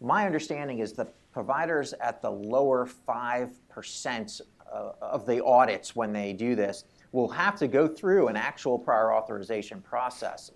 My 0.00 0.26
understanding 0.26 0.80
is 0.80 0.94
that 0.94 1.14
providers 1.30 1.92
at 2.00 2.20
the 2.20 2.30
lower 2.30 2.88
5% 3.08 4.40
uh, 4.72 4.92
of 5.00 5.26
the 5.26 5.44
audits 5.44 5.94
when 5.94 6.12
they 6.12 6.32
do 6.32 6.56
this 6.56 6.84
will 7.12 7.28
have 7.28 7.56
to 7.56 7.68
go 7.68 7.86
through 7.86 8.28
an 8.28 8.36
actual 8.36 8.78
prior 8.78 9.12
authorization 9.12 9.80
process. 9.82 10.50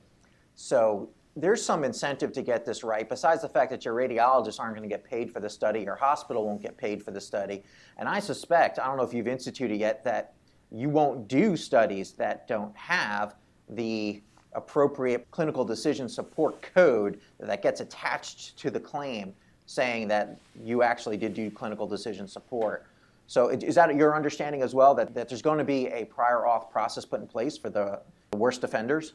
So 0.54 1.10
there's 1.36 1.64
some 1.64 1.84
incentive 1.84 2.32
to 2.32 2.42
get 2.42 2.64
this 2.64 2.82
right, 2.82 3.08
besides 3.08 3.42
the 3.42 3.48
fact 3.48 3.70
that 3.70 3.84
your 3.84 3.94
radiologists 3.94 4.58
aren't 4.58 4.74
going 4.74 4.88
to 4.88 4.92
get 4.92 5.04
paid 5.04 5.30
for 5.30 5.38
the 5.38 5.50
study, 5.50 5.80
your 5.80 5.94
hospital 5.94 6.44
won't 6.46 6.62
get 6.62 6.76
paid 6.76 7.02
for 7.02 7.12
the 7.12 7.20
study. 7.20 7.62
And 7.98 8.08
I 8.08 8.18
suspect, 8.18 8.78
I 8.78 8.86
don't 8.86 8.96
know 8.96 9.04
if 9.04 9.14
you've 9.14 9.28
instituted 9.28 9.78
yet, 9.78 10.02
that 10.04 10.34
you 10.72 10.88
won't 10.88 11.28
do 11.28 11.56
studies 11.56 12.12
that 12.12 12.48
don't 12.48 12.76
have 12.76 13.36
the 13.68 14.22
appropriate 14.54 15.30
clinical 15.30 15.64
decision 15.64 16.08
support 16.08 16.60
code 16.74 17.20
that 17.38 17.62
gets 17.62 17.80
attached 17.80 18.56
to 18.58 18.70
the 18.70 18.80
claim 18.80 19.34
saying 19.66 20.08
that 20.08 20.38
you 20.64 20.82
actually 20.82 21.16
did 21.16 21.34
do 21.34 21.50
clinical 21.50 21.86
decision 21.86 22.26
support. 22.26 22.86
So 23.26 23.48
is 23.48 23.74
that 23.74 23.94
your 23.94 24.16
understanding 24.16 24.62
as 24.62 24.74
well, 24.74 24.94
that, 24.94 25.14
that 25.14 25.28
there's 25.28 25.42
going 25.42 25.58
to 25.58 25.64
be 25.64 25.88
a 25.88 26.06
prior 26.06 26.44
auth 26.46 26.70
process 26.70 27.04
put 27.04 27.20
in 27.20 27.26
place 27.26 27.58
for 27.58 27.68
the 27.68 28.00
worst 28.32 28.64
offenders? 28.64 29.12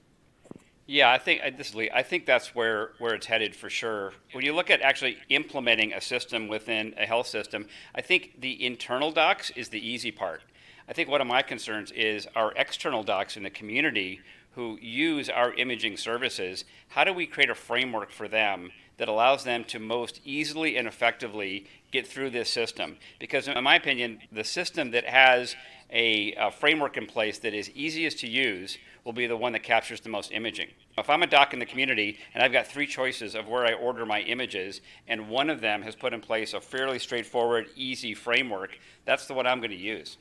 Yeah, 0.85 1.11
I 1.11 1.17
think 1.17 1.57
this 1.57 1.69
is 1.69 1.75
Lee. 1.75 1.89
I 1.91 2.03
think 2.03 2.25
that's 2.25 2.53
where 2.53 2.91
where 2.99 3.15
it's 3.15 3.25
headed 3.25 3.55
for 3.55 3.69
sure. 3.69 4.13
When 4.33 4.43
you 4.43 4.53
look 4.53 4.69
at 4.69 4.81
actually 4.81 5.17
implementing 5.29 5.93
a 5.93 6.01
system 6.01 6.49
within 6.49 6.93
a 6.97 7.05
health 7.05 7.27
system, 7.27 7.67
I 7.95 8.01
think 8.01 8.41
the 8.41 8.63
internal 8.65 9.11
docs 9.11 9.49
is 9.51 9.69
the 9.69 9.79
easy 9.79 10.11
part. 10.11 10.41
I 10.87 10.93
think 10.93 11.07
one 11.07 11.21
of 11.21 11.27
my 11.27 11.41
concerns 11.41 11.91
is 11.91 12.27
our 12.35 12.51
external 12.57 13.01
docs 13.01 13.37
in 13.37 13.43
the 13.43 13.49
community 13.49 14.19
who 14.55 14.77
use 14.81 15.29
our 15.29 15.53
imaging 15.53 15.97
services. 15.97 16.65
How 16.89 17.03
do 17.03 17.13
we 17.13 17.25
create 17.25 17.49
a 17.49 17.55
framework 17.55 18.11
for 18.11 18.27
them 18.27 18.71
that 18.97 19.07
allows 19.07 19.43
them 19.43 19.63
to 19.65 19.79
most 19.79 20.21
easily 20.23 20.77
and 20.77 20.87
effectively 20.87 21.65
get 21.91 22.07
through 22.07 22.29
this 22.29 22.49
system. 22.49 22.97
Because, 23.19 23.47
in 23.47 23.63
my 23.63 23.75
opinion, 23.75 24.19
the 24.31 24.43
system 24.43 24.91
that 24.91 25.05
has 25.05 25.55
a, 25.91 26.33
a, 26.33 26.51
framework 26.51 26.97
in 26.97 27.05
place 27.05 27.37
that 27.39 27.53
is 27.53 27.69
easiest 27.71 28.19
to 28.19 28.27
use 28.27 28.77
will 29.03 29.13
be 29.13 29.27
the 29.27 29.37
one 29.37 29.51
that 29.53 29.61
captures 29.61 30.01
the 30.01 30.09
most 30.09 30.31
imaging. 30.31 30.69
If 30.97 31.09
I'm 31.09 31.21
a 31.21 31.27
doc 31.27 31.53
in 31.53 31.59
the 31.59 31.65
community 31.65 32.17
and 32.33 32.43
I've 32.43 32.51
got 32.51 32.65
three 32.65 32.87
choices 32.87 33.35
of 33.35 33.47
where 33.47 33.65
I 33.65 33.73
order 33.73 34.05
my 34.05 34.21
images, 34.21 34.81
and 35.07 35.29
one 35.29 35.49
of 35.49 35.61
them 35.61 35.81
has 35.83 35.95
put 35.95 36.13
in 36.13 36.21
place 36.21 36.53
a 36.53 36.61
fairly 36.61 36.97
straightforward, 36.97 37.67
easy 37.75 38.15
framework, 38.15 38.77
that's 39.05 39.27
the 39.27 39.33
one 39.33 39.45
I'm 39.45 39.59
going 39.59 39.71
to 39.71 39.75
use. 39.75 40.17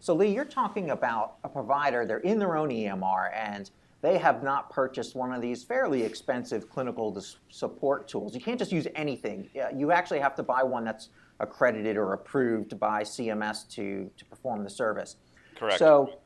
So, 0.00 0.14
Lee, 0.14 0.34
you're 0.34 0.46
talking 0.46 0.90
about 0.90 1.36
a 1.44 1.48
provider, 1.48 2.06
they're 2.06 2.18
in 2.18 2.38
their 2.38 2.56
own 2.56 2.70
EMR, 2.70 3.30
and 3.34 3.70
they 4.00 4.16
have 4.16 4.42
not 4.42 4.70
purchased 4.70 5.14
one 5.14 5.30
of 5.32 5.42
these 5.42 5.62
fairly 5.62 6.02
expensive 6.02 6.70
clinical 6.70 7.22
support 7.50 8.08
tools. 8.08 8.34
You 8.34 8.40
can't 8.40 8.58
just 8.58 8.72
use 8.72 8.86
anything. 8.94 9.50
You 9.74 9.92
actually 9.92 10.20
have 10.20 10.34
to 10.36 10.42
buy 10.42 10.62
one 10.62 10.84
that's 10.84 11.10
accredited 11.38 11.98
or 11.98 12.14
approved 12.14 12.80
by 12.80 13.02
CMS 13.02 13.68
to, 13.74 14.10
to 14.16 14.24
perform 14.24 14.64
the 14.64 14.70
service. 14.70 15.16
Correct. 15.54 15.78
So, 15.78 16.20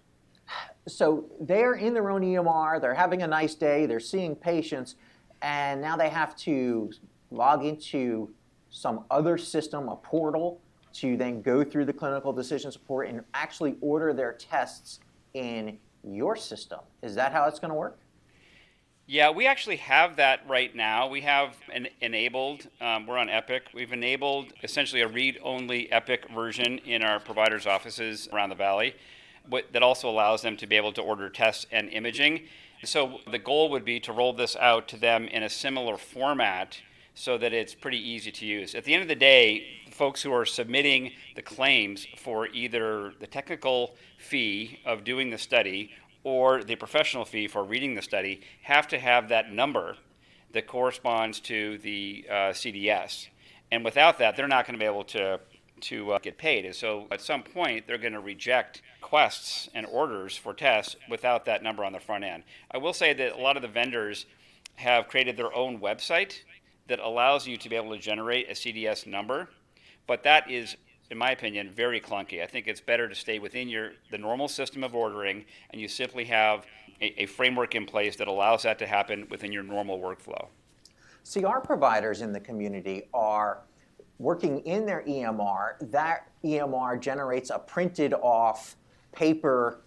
so 0.86 1.24
they're 1.40 1.74
in 1.74 1.94
their 1.94 2.10
own 2.10 2.22
EMR, 2.22 2.80
they're 2.80 2.94
having 2.94 3.22
a 3.22 3.26
nice 3.26 3.56
day, 3.56 3.86
they're 3.86 3.98
seeing 3.98 4.36
patients, 4.36 4.94
and 5.42 5.80
now 5.80 5.96
they 5.96 6.10
have 6.10 6.36
to 6.36 6.92
log 7.32 7.64
into 7.64 8.32
some 8.70 9.04
other 9.10 9.36
system, 9.36 9.88
a 9.88 9.96
portal, 9.96 10.60
to 10.94 11.16
then 11.16 11.42
go 11.42 11.64
through 11.64 11.84
the 11.84 11.92
clinical 11.92 12.32
decision 12.32 12.70
support 12.72 13.08
and 13.08 13.22
actually 13.34 13.76
order 13.80 14.12
their 14.12 14.32
tests 14.32 15.00
in 15.34 15.78
your 16.02 16.36
system. 16.36 16.80
Is 17.02 17.14
that 17.14 17.32
how 17.32 17.46
it's 17.46 17.58
going 17.58 17.70
to 17.70 17.74
work? 17.74 17.98
Yeah, 19.06 19.30
we 19.30 19.46
actually 19.46 19.76
have 19.76 20.16
that 20.16 20.48
right 20.48 20.74
now. 20.74 21.08
We 21.08 21.20
have 21.22 21.56
an 21.70 21.88
enabled, 22.00 22.68
um, 22.80 23.06
we're 23.06 23.18
on 23.18 23.28
Epic. 23.28 23.64
We've 23.74 23.92
enabled 23.92 24.54
essentially 24.62 25.02
a 25.02 25.08
read 25.08 25.38
only 25.42 25.92
Epic 25.92 26.26
version 26.34 26.78
in 26.78 27.02
our 27.02 27.20
providers' 27.20 27.66
offices 27.66 28.28
around 28.32 28.48
the 28.48 28.54
valley 28.54 28.94
that 29.72 29.82
also 29.82 30.08
allows 30.08 30.40
them 30.40 30.56
to 30.56 30.66
be 30.66 30.76
able 30.76 30.92
to 30.94 31.02
order 31.02 31.28
tests 31.28 31.66
and 31.70 31.90
imaging. 31.90 32.44
So 32.82 33.18
the 33.30 33.38
goal 33.38 33.68
would 33.70 33.84
be 33.84 34.00
to 34.00 34.12
roll 34.12 34.32
this 34.32 34.56
out 34.56 34.88
to 34.88 34.96
them 34.96 35.28
in 35.28 35.42
a 35.42 35.50
similar 35.50 35.98
format 35.98 36.80
so 37.14 37.38
that 37.38 37.52
it's 37.52 37.74
pretty 37.74 37.98
easy 37.98 38.30
to 38.32 38.46
use. 38.46 38.74
At 38.74 38.84
the 38.84 38.92
end 38.92 39.02
of 39.02 39.08
the 39.08 39.14
day, 39.14 39.66
folks 39.90 40.22
who 40.22 40.32
are 40.32 40.44
submitting 40.44 41.12
the 41.36 41.42
claims 41.42 42.06
for 42.16 42.48
either 42.48 43.12
the 43.20 43.26
technical 43.26 43.94
fee 44.18 44.80
of 44.84 45.04
doing 45.04 45.30
the 45.30 45.38
study 45.38 45.92
or 46.24 46.64
the 46.64 46.74
professional 46.74 47.24
fee 47.24 47.46
for 47.46 47.62
reading 47.62 47.94
the 47.94 48.02
study 48.02 48.40
have 48.62 48.88
to 48.88 48.98
have 48.98 49.28
that 49.28 49.52
number 49.52 49.96
that 50.52 50.66
corresponds 50.66 51.38
to 51.40 51.78
the 51.78 52.26
uh, 52.28 52.34
CDS. 52.50 53.28
And 53.70 53.84
without 53.84 54.18
that, 54.18 54.36
they're 54.36 54.48
not 54.48 54.66
going 54.66 54.78
to 54.78 54.82
be 54.82 54.86
able 54.86 55.04
to 55.04 55.40
to 55.80 56.12
uh, 56.12 56.18
get 56.18 56.38
paid. 56.38 56.64
And 56.64 56.74
so 56.74 57.06
at 57.10 57.20
some 57.20 57.42
point, 57.42 57.86
they're 57.86 57.98
going 57.98 58.14
to 58.14 58.20
reject 58.20 58.80
requests 59.02 59.68
and 59.74 59.84
orders 59.86 60.36
for 60.36 60.54
tests 60.54 60.96
without 61.10 61.44
that 61.44 61.62
number 61.62 61.84
on 61.84 61.92
the 61.92 62.00
front 62.00 62.24
end. 62.24 62.44
I 62.70 62.78
will 62.78 62.94
say 62.94 63.12
that 63.12 63.32
a 63.32 63.40
lot 63.40 63.56
of 63.56 63.62
the 63.62 63.68
vendors 63.68 64.24
have 64.76 65.08
created 65.08 65.36
their 65.36 65.54
own 65.54 65.80
website 65.80 66.40
that 66.88 67.00
allows 67.00 67.46
you 67.46 67.56
to 67.56 67.68
be 67.68 67.76
able 67.76 67.90
to 67.92 67.98
generate 67.98 68.48
a 68.50 68.52
CDS 68.52 69.06
number, 69.06 69.48
but 70.06 70.22
that 70.24 70.50
is 70.50 70.76
in 71.10 71.18
my 71.18 71.30
opinion, 71.30 71.70
very 71.70 72.00
clunky. 72.00 72.42
I 72.42 72.46
think 72.46 72.66
it's 72.66 72.80
better 72.80 73.08
to 73.08 73.14
stay 73.14 73.38
within 73.38 73.68
your 73.68 73.92
the 74.10 74.18
normal 74.18 74.48
system 74.48 74.82
of 74.82 74.94
ordering, 74.94 75.44
and 75.70 75.80
you 75.80 75.88
simply 75.88 76.24
have 76.24 76.66
a, 77.00 77.22
a, 77.22 77.26
framework 77.26 77.74
in 77.74 77.84
place 77.86 78.16
that 78.16 78.28
allows 78.28 78.62
that 78.62 78.78
to 78.78 78.86
happen 78.86 79.26
within 79.30 79.52
your 79.52 79.62
normal 79.62 79.98
workflow. 79.98 80.48
Our 81.44 81.60
providers 81.60 82.20
in 82.20 82.32
the 82.32 82.40
community 82.40 83.08
are 83.12 83.62
working 84.18 84.60
in 84.60 84.86
their 84.86 85.02
EMR. 85.02 85.90
That 85.90 86.28
EMR 86.44 87.00
generates 87.00 87.50
a 87.50 87.58
printed 87.58 88.14
off 88.14 88.76
paper 89.12 89.80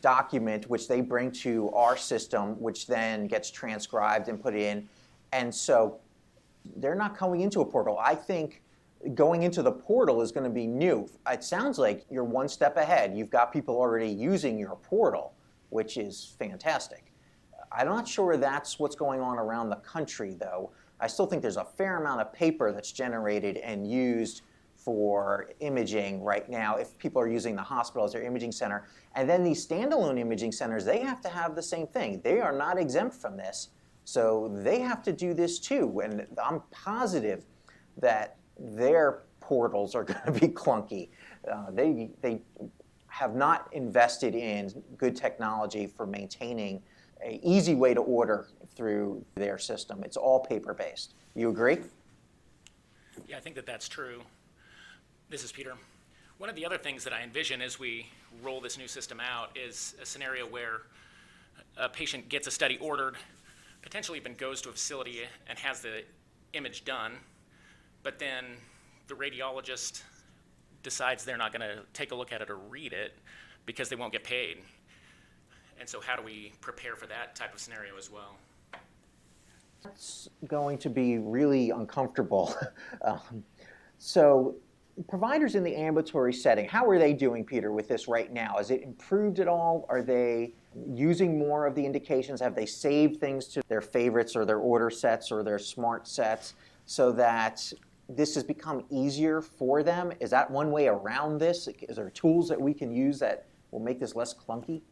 document 0.00 0.68
which 0.70 0.88
they 0.88 1.00
bring 1.00 1.32
to 1.32 1.70
our 1.70 1.96
system, 1.96 2.60
which 2.60 2.86
then 2.86 3.26
gets 3.26 3.50
transcribed 3.50 4.28
and 4.28 4.40
put 4.40 4.54
in. 4.54 4.88
And 5.32 5.54
so 5.54 5.98
they're 6.76 6.94
not 6.94 7.16
coming 7.16 7.40
into 7.40 7.60
a 7.60 7.64
portal. 7.64 7.98
I 7.98 8.14
think 8.14 8.62
going 9.14 9.42
into 9.42 9.62
the 9.62 9.72
portal 9.72 10.20
is 10.20 10.30
going 10.30 10.44
to 10.44 10.50
be 10.50 10.66
new. 10.66 11.08
It 11.30 11.42
sounds 11.42 11.78
like 11.78 12.04
you're 12.10 12.24
one 12.24 12.48
step 12.48 12.76
ahead. 12.76 13.16
You've 13.16 13.30
got 13.30 13.52
people 13.52 13.76
already 13.76 14.08
using 14.08 14.58
your 14.58 14.76
portal, 14.76 15.34
which 15.70 15.96
is 15.96 16.34
fantastic. 16.38 17.12
I'm 17.72 17.86
not 17.86 18.06
sure 18.06 18.36
that's 18.36 18.78
what's 18.78 18.96
going 18.96 19.20
on 19.20 19.38
around 19.38 19.70
the 19.70 19.76
country, 19.76 20.34
though. 20.34 20.72
I 20.98 21.06
still 21.06 21.26
think 21.26 21.40
there's 21.40 21.56
a 21.56 21.64
fair 21.64 21.98
amount 21.98 22.20
of 22.20 22.32
paper 22.32 22.72
that's 22.72 22.92
generated 22.92 23.56
and 23.58 23.90
used 23.90 24.42
for 24.76 25.50
imaging 25.60 26.22
right 26.22 26.48
now 26.48 26.76
if 26.76 26.96
people 26.98 27.20
are 27.20 27.28
using 27.28 27.54
the 27.54 27.62
hospital 27.62 28.04
as 28.04 28.12
their 28.12 28.22
imaging 28.22 28.52
center. 28.52 28.86
And 29.14 29.28
then 29.28 29.44
these 29.44 29.66
standalone 29.66 30.18
imaging 30.18 30.52
centers, 30.52 30.84
they 30.84 30.98
have 31.00 31.20
to 31.22 31.28
have 31.28 31.54
the 31.54 31.62
same 31.62 31.86
thing. 31.86 32.20
They 32.22 32.40
are 32.40 32.52
not 32.52 32.78
exempt 32.78 33.14
from 33.14 33.36
this. 33.36 33.68
So 34.10 34.50
they 34.52 34.80
have 34.80 35.04
to 35.04 35.12
do 35.12 35.34
this 35.34 35.60
too. 35.60 36.00
And 36.02 36.26
I'm 36.42 36.62
positive 36.72 37.44
that 37.98 38.38
their 38.58 39.22
portals 39.38 39.94
are 39.94 40.02
going 40.10 40.20
to 40.26 40.32
be 40.32 40.48
clunky. 40.48 41.10
Uh, 41.48 41.70
they, 41.70 42.10
they 42.20 42.42
have 43.06 43.36
not 43.36 43.68
invested 43.72 44.34
in 44.34 44.82
good 44.96 45.14
technology 45.14 45.86
for 45.86 46.06
maintaining 46.06 46.82
an 47.24 47.38
easy 47.44 47.76
way 47.76 47.94
to 47.94 48.00
order 48.00 48.48
through 48.74 49.24
their 49.36 49.58
system. 49.58 50.02
It's 50.02 50.16
all 50.16 50.40
paper 50.40 50.74
based. 50.74 51.14
You 51.36 51.50
agree? 51.50 51.78
Yeah, 53.28 53.36
I 53.36 53.40
think 53.40 53.54
that 53.54 53.66
that's 53.66 53.88
true. 53.88 54.22
This 55.28 55.44
is 55.44 55.52
Peter. 55.52 55.74
One 56.38 56.50
of 56.50 56.56
the 56.56 56.66
other 56.66 56.78
things 56.78 57.04
that 57.04 57.12
I 57.12 57.22
envision 57.22 57.62
as 57.62 57.78
we 57.78 58.08
roll 58.42 58.60
this 58.60 58.76
new 58.76 58.88
system 58.88 59.20
out 59.20 59.56
is 59.56 59.94
a 60.02 60.06
scenario 60.06 60.48
where 60.48 60.80
a 61.76 61.88
patient 61.88 62.28
gets 62.28 62.48
a 62.48 62.50
study 62.50 62.76
ordered, 62.78 63.16
potentially 63.82 64.18
even 64.18 64.34
goes 64.34 64.60
to 64.62 64.68
a 64.68 64.72
facility 64.72 65.20
and 65.48 65.58
has 65.58 65.80
the 65.80 66.02
image 66.52 66.84
done, 66.84 67.12
but 68.02 68.18
then 68.18 68.44
the 69.08 69.14
radiologist 69.14 70.02
decides 70.82 71.24
they're 71.24 71.36
not 71.36 71.52
going 71.52 71.68
to 71.68 71.82
take 71.92 72.12
a 72.12 72.14
look 72.14 72.32
at 72.32 72.40
it 72.40 72.50
or 72.50 72.56
read 72.56 72.92
it 72.92 73.18
because 73.66 73.88
they 73.88 73.96
won't 73.96 74.12
get 74.12 74.24
paid. 74.24 74.58
And 75.78 75.88
so, 75.88 76.00
how 76.00 76.16
do 76.16 76.22
we 76.22 76.52
prepare 76.60 76.94
for 76.94 77.06
that 77.06 77.34
type 77.34 77.54
of 77.54 77.60
scenario 77.60 77.96
as 77.96 78.10
well? 78.10 78.36
It's 79.86 80.28
going 80.46 80.76
to 80.78 80.90
be 80.90 81.18
really 81.18 81.70
uncomfortable. 81.70 82.54
um, 83.02 83.42
so, 83.98 84.56
providers 85.08 85.54
in 85.54 85.62
the 85.62 85.74
ambulatory 85.74 86.32
setting, 86.32 86.68
how 86.68 86.88
are 86.88 86.98
they 86.98 87.12
doing, 87.12 87.44
Peter, 87.44 87.72
with 87.72 87.88
this 87.88 88.08
right 88.08 88.32
now? 88.32 88.58
Is 88.58 88.70
it 88.70 88.82
improved 88.82 89.40
at 89.40 89.48
all? 89.48 89.86
Are 89.88 90.02
they 90.02 90.54
using 90.92 91.38
more 91.38 91.66
of 91.66 91.74
the 91.74 91.84
indications? 91.84 92.40
Have 92.40 92.54
they 92.54 92.66
saved 92.66 93.20
things 93.20 93.46
to 93.48 93.62
their 93.68 93.80
favorites 93.80 94.36
or 94.36 94.44
their 94.44 94.58
order 94.58 94.90
sets 94.90 95.30
or 95.30 95.42
their 95.42 95.58
smart 95.58 96.06
sets 96.06 96.54
so 96.86 97.12
that 97.12 97.72
this 98.08 98.34
has 98.34 98.44
become 98.44 98.84
easier 98.90 99.40
for 99.40 99.82
them? 99.82 100.12
Is 100.20 100.30
that 100.30 100.50
one 100.50 100.70
way 100.70 100.88
around 100.88 101.38
this? 101.38 101.68
Is 101.88 101.96
there 101.96 102.10
tools 102.10 102.48
that 102.48 102.60
we 102.60 102.74
can 102.74 102.92
use 102.92 103.18
that 103.20 103.46
will 103.70 103.80
make 103.80 104.00
this 104.00 104.14
less 104.14 104.34
clunky? 104.34 104.82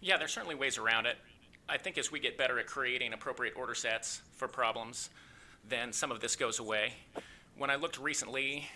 Yeah, 0.00 0.16
there's 0.16 0.32
certainly 0.32 0.54
ways 0.54 0.78
around 0.78 1.06
it. 1.06 1.16
I 1.68 1.78
think 1.78 1.98
as 1.98 2.12
we 2.12 2.20
get 2.20 2.38
better 2.38 2.58
at 2.58 2.66
creating 2.66 3.12
appropriate 3.12 3.54
order 3.56 3.74
sets 3.74 4.22
for 4.32 4.46
problems, 4.46 5.10
then 5.68 5.92
some 5.92 6.12
of 6.12 6.20
this 6.20 6.36
goes 6.36 6.60
away 6.60 6.94
when 7.56 7.70
I 7.70 7.76
looked 7.76 7.98
recently, 7.98 8.68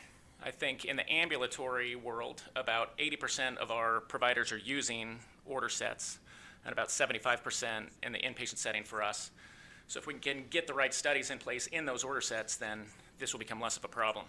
I 0.43 0.51
think 0.51 0.87
in 0.87 0.97
the 0.97 1.11
ambulatory 1.13 1.97
world, 1.97 2.43
about 2.57 2.97
80% 2.99 3.59
of 3.59 3.71
our 3.71 4.01
providers 4.01 4.53
are 4.53 4.59
using 4.59 5.19
order 5.45 5.69
sets, 5.69 6.19
and 6.65 6.73
about 6.73 6.89
75% 6.89 7.89
in 8.03 8.13
the 8.13 8.19
inpatient 8.19 8.57
setting 8.57 8.85
for 8.85 9.03
us. 9.03 9.31
So 9.87 9.99
if 9.99 10.07
we 10.07 10.15
can 10.15 10.45
get 10.51 10.67
the 10.67 10.75
right 10.75 10.95
studies 10.95 11.31
in 11.31 11.39
place 11.39 11.67
in 11.69 11.85
those 11.85 12.05
order 12.05 12.21
sets, 12.21 12.57
then 12.57 12.85
this 13.19 13.33
will 13.33 13.39
become 13.39 13.61
less 13.61 13.77
of 13.77 13.85
a 13.85 13.89
problem. 13.89 14.25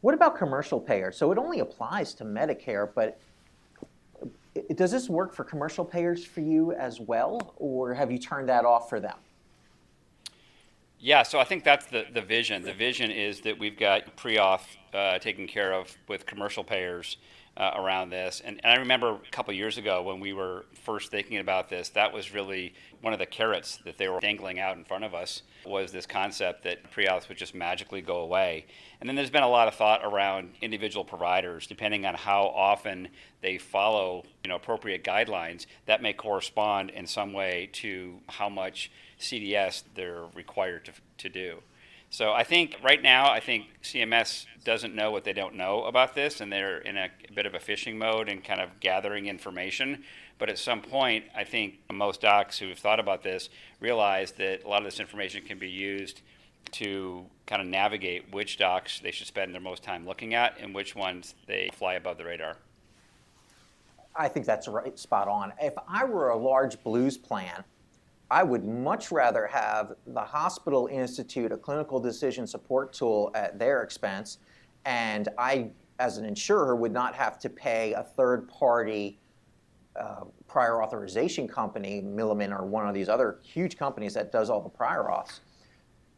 What 0.00 0.14
about 0.14 0.36
commercial 0.36 0.80
payers? 0.80 1.16
So 1.16 1.30
it 1.30 1.38
only 1.38 1.60
applies 1.60 2.14
to 2.14 2.24
Medicare, 2.24 2.88
but 2.92 3.20
does 4.74 4.90
this 4.90 5.08
work 5.08 5.34
for 5.34 5.44
commercial 5.44 5.84
payers 5.84 6.24
for 6.24 6.40
you 6.40 6.72
as 6.72 6.98
well, 6.98 7.54
or 7.56 7.94
have 7.94 8.10
you 8.10 8.18
turned 8.18 8.48
that 8.48 8.64
off 8.64 8.88
for 8.88 8.98
them? 8.98 9.16
Yeah, 11.04 11.24
so 11.24 11.40
I 11.40 11.44
think 11.44 11.64
that's 11.64 11.86
the, 11.86 12.04
the 12.14 12.22
vision. 12.22 12.62
The 12.62 12.72
vision 12.72 13.10
is 13.10 13.40
that 13.40 13.58
we've 13.58 13.76
got 13.76 14.16
pre-auth 14.16 14.62
uh, 14.94 15.18
taken 15.18 15.48
care 15.48 15.72
of 15.72 15.92
with 16.06 16.26
commercial 16.26 16.62
payers 16.62 17.16
uh, 17.56 17.72
around 17.74 18.10
this. 18.10 18.40
And, 18.44 18.60
and, 18.62 18.72
I 18.72 18.76
remember 18.76 19.16
a 19.16 19.30
couple 19.32 19.52
years 19.52 19.78
ago 19.78 20.02
when 20.04 20.20
we 20.20 20.32
were 20.32 20.64
first 20.84 21.10
thinking 21.10 21.38
about 21.38 21.68
this, 21.68 21.88
that 21.90 22.12
was 22.12 22.32
really 22.32 22.72
one 23.00 23.12
of 23.12 23.18
the 23.18 23.26
carrots 23.26 23.80
that 23.84 23.98
they 23.98 24.08
were 24.08 24.20
dangling 24.20 24.60
out 24.60 24.76
in 24.76 24.84
front 24.84 25.02
of 25.02 25.12
us 25.12 25.42
was 25.66 25.90
this 25.90 26.06
concept 26.06 26.62
that 26.64 26.88
pre-auth 26.92 27.28
would 27.28 27.36
just 27.36 27.54
magically 27.54 28.00
go 28.00 28.20
away. 28.20 28.64
And 29.00 29.08
then 29.08 29.16
there's 29.16 29.28
been 29.28 29.42
a 29.42 29.48
lot 29.48 29.66
of 29.66 29.74
thought 29.74 30.02
around 30.04 30.50
individual 30.62 31.04
providers, 31.04 31.66
depending 31.66 32.06
on 32.06 32.14
how 32.14 32.44
often 32.46 33.08
they 33.42 33.58
follow 33.58 34.22
you 34.44 34.48
know, 34.48 34.56
appropriate 34.56 35.02
guidelines, 35.02 35.66
that 35.86 36.00
may 36.00 36.12
correspond 36.12 36.90
in 36.90 37.06
some 37.06 37.32
way 37.32 37.68
to 37.72 38.20
how 38.28 38.48
much 38.48 38.90
CDS 39.22 39.84
they're 39.94 40.24
required 40.34 40.84
to, 40.86 40.92
to 41.18 41.28
do. 41.28 41.62
So 42.10 42.32
I 42.32 42.44
think 42.44 42.76
right 42.84 43.02
now, 43.02 43.30
I 43.30 43.40
think 43.40 43.68
CMS 43.82 44.44
doesn't 44.64 44.94
know 44.94 45.10
what 45.10 45.24
they 45.24 45.32
don't 45.32 45.54
know 45.54 45.84
about 45.84 46.14
this, 46.14 46.42
and 46.42 46.52
they're 46.52 46.78
in 46.78 46.98
a, 46.98 47.08
a 47.28 47.32
bit 47.32 47.46
of 47.46 47.54
a 47.54 47.58
fishing 47.58 47.96
mode 47.96 48.28
and 48.28 48.44
kind 48.44 48.60
of 48.60 48.80
gathering 48.80 49.26
information. 49.26 50.04
But 50.38 50.50
at 50.50 50.58
some 50.58 50.82
point, 50.82 51.24
I 51.34 51.44
think 51.44 51.78
most 51.90 52.20
docs 52.20 52.58
who 52.58 52.68
have 52.68 52.78
thought 52.78 53.00
about 53.00 53.22
this 53.22 53.48
realize 53.80 54.32
that 54.32 54.64
a 54.64 54.68
lot 54.68 54.78
of 54.78 54.84
this 54.84 55.00
information 55.00 55.42
can 55.44 55.58
be 55.58 55.70
used 55.70 56.20
to 56.72 57.24
kind 57.46 57.62
of 57.62 57.68
navigate 57.68 58.30
which 58.32 58.58
docs 58.58 59.00
they 59.00 59.10
should 59.10 59.26
spend 59.26 59.54
their 59.54 59.60
most 59.60 59.82
time 59.82 60.06
looking 60.06 60.34
at 60.34 60.58
and 60.60 60.74
which 60.74 60.94
ones 60.94 61.34
they 61.46 61.70
fly 61.72 61.94
above 61.94 62.18
the 62.18 62.24
radar. 62.24 62.56
I 64.14 64.28
think 64.28 64.44
that's 64.44 64.68
right, 64.68 64.98
spot 64.98 65.28
on. 65.28 65.52
If 65.62 65.74
I 65.88 66.04
were 66.04 66.28
a 66.28 66.36
large 66.36 66.82
blues 66.82 67.16
plan, 67.16 67.64
I 68.32 68.42
would 68.42 68.64
much 68.64 69.12
rather 69.12 69.46
have 69.46 69.92
the 70.06 70.22
hospital 70.22 70.88
institute 70.90 71.52
a 71.52 71.58
clinical 71.58 72.00
decision 72.00 72.46
support 72.46 72.94
tool 72.94 73.30
at 73.34 73.58
their 73.58 73.82
expense, 73.82 74.38
and 74.86 75.28
I, 75.36 75.68
as 75.98 76.16
an 76.16 76.24
insurer, 76.24 76.74
would 76.74 76.92
not 76.92 77.14
have 77.14 77.38
to 77.40 77.50
pay 77.50 77.92
a 77.92 78.02
third 78.02 78.48
party 78.48 79.20
uh, 79.96 80.24
prior 80.48 80.82
authorization 80.82 81.46
company, 81.46 82.00
Milliman 82.00 82.58
or 82.58 82.64
one 82.64 82.88
of 82.88 82.94
these 82.94 83.10
other 83.10 83.38
huge 83.42 83.76
companies 83.76 84.14
that 84.14 84.32
does 84.32 84.48
all 84.48 84.62
the 84.62 84.70
prior 84.70 85.04
auths. 85.04 85.40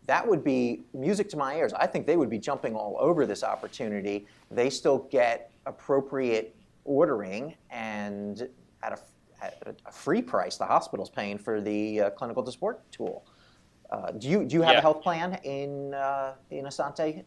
that 0.07 0.27
would 0.27 0.45
be 0.45 0.83
music 0.93 1.29
to 1.31 1.37
my 1.37 1.57
ears. 1.57 1.73
I 1.73 1.87
think 1.87 2.07
they 2.07 2.17
would 2.17 2.31
be 2.31 2.39
jumping 2.39 2.75
all 2.75 2.97
over 3.01 3.27
this 3.27 3.43
opportunity. 3.43 4.27
They 4.51 4.71
still 4.71 4.99
get 5.11 5.51
appropriate 5.67 6.55
ordering 6.85 7.55
and 7.71 8.49
at 8.83 8.93
a, 8.93 8.99
a 9.87 9.93
free 9.93 10.23
price, 10.23 10.57
the 10.57 10.65
hospital's 10.67 11.11
paying 11.11 11.39
for 11.39 11.61
the 11.61 12.01
uh, 12.01 12.11
clinical 12.11 12.45
support 12.51 12.91
tool. 12.91 13.25
Uh, 13.91 14.11
do 14.13 14.29
you 14.29 14.45
do 14.45 14.57
you 14.57 14.63
have 14.63 14.73
Yeah. 14.73 14.79
a 14.79 14.83
health 14.83 15.03
plan 15.03 15.35
in 15.45 15.95
uh, 15.95 16.35
in 16.51 16.65
Asante? 16.65 17.25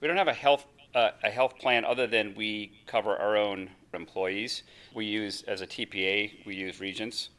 We 0.00 0.08
don't 0.08 0.16
have 0.16 0.28
a 0.28 0.34
health 0.34 0.66
uh, 0.94 1.10
a 1.22 1.30
health 1.30 1.58
plan 1.58 1.84
other 1.84 2.06
than 2.06 2.34
we 2.34 2.72
cover 2.86 3.16
our 3.16 3.36
own 3.36 3.70
employees. 3.94 4.62
We 4.94 5.04
use 5.06 5.42
as 5.46 5.60
a 5.60 5.66
TPA, 5.66 6.44
we 6.46 6.54
use 6.54 6.80
Regence, 6.80 7.30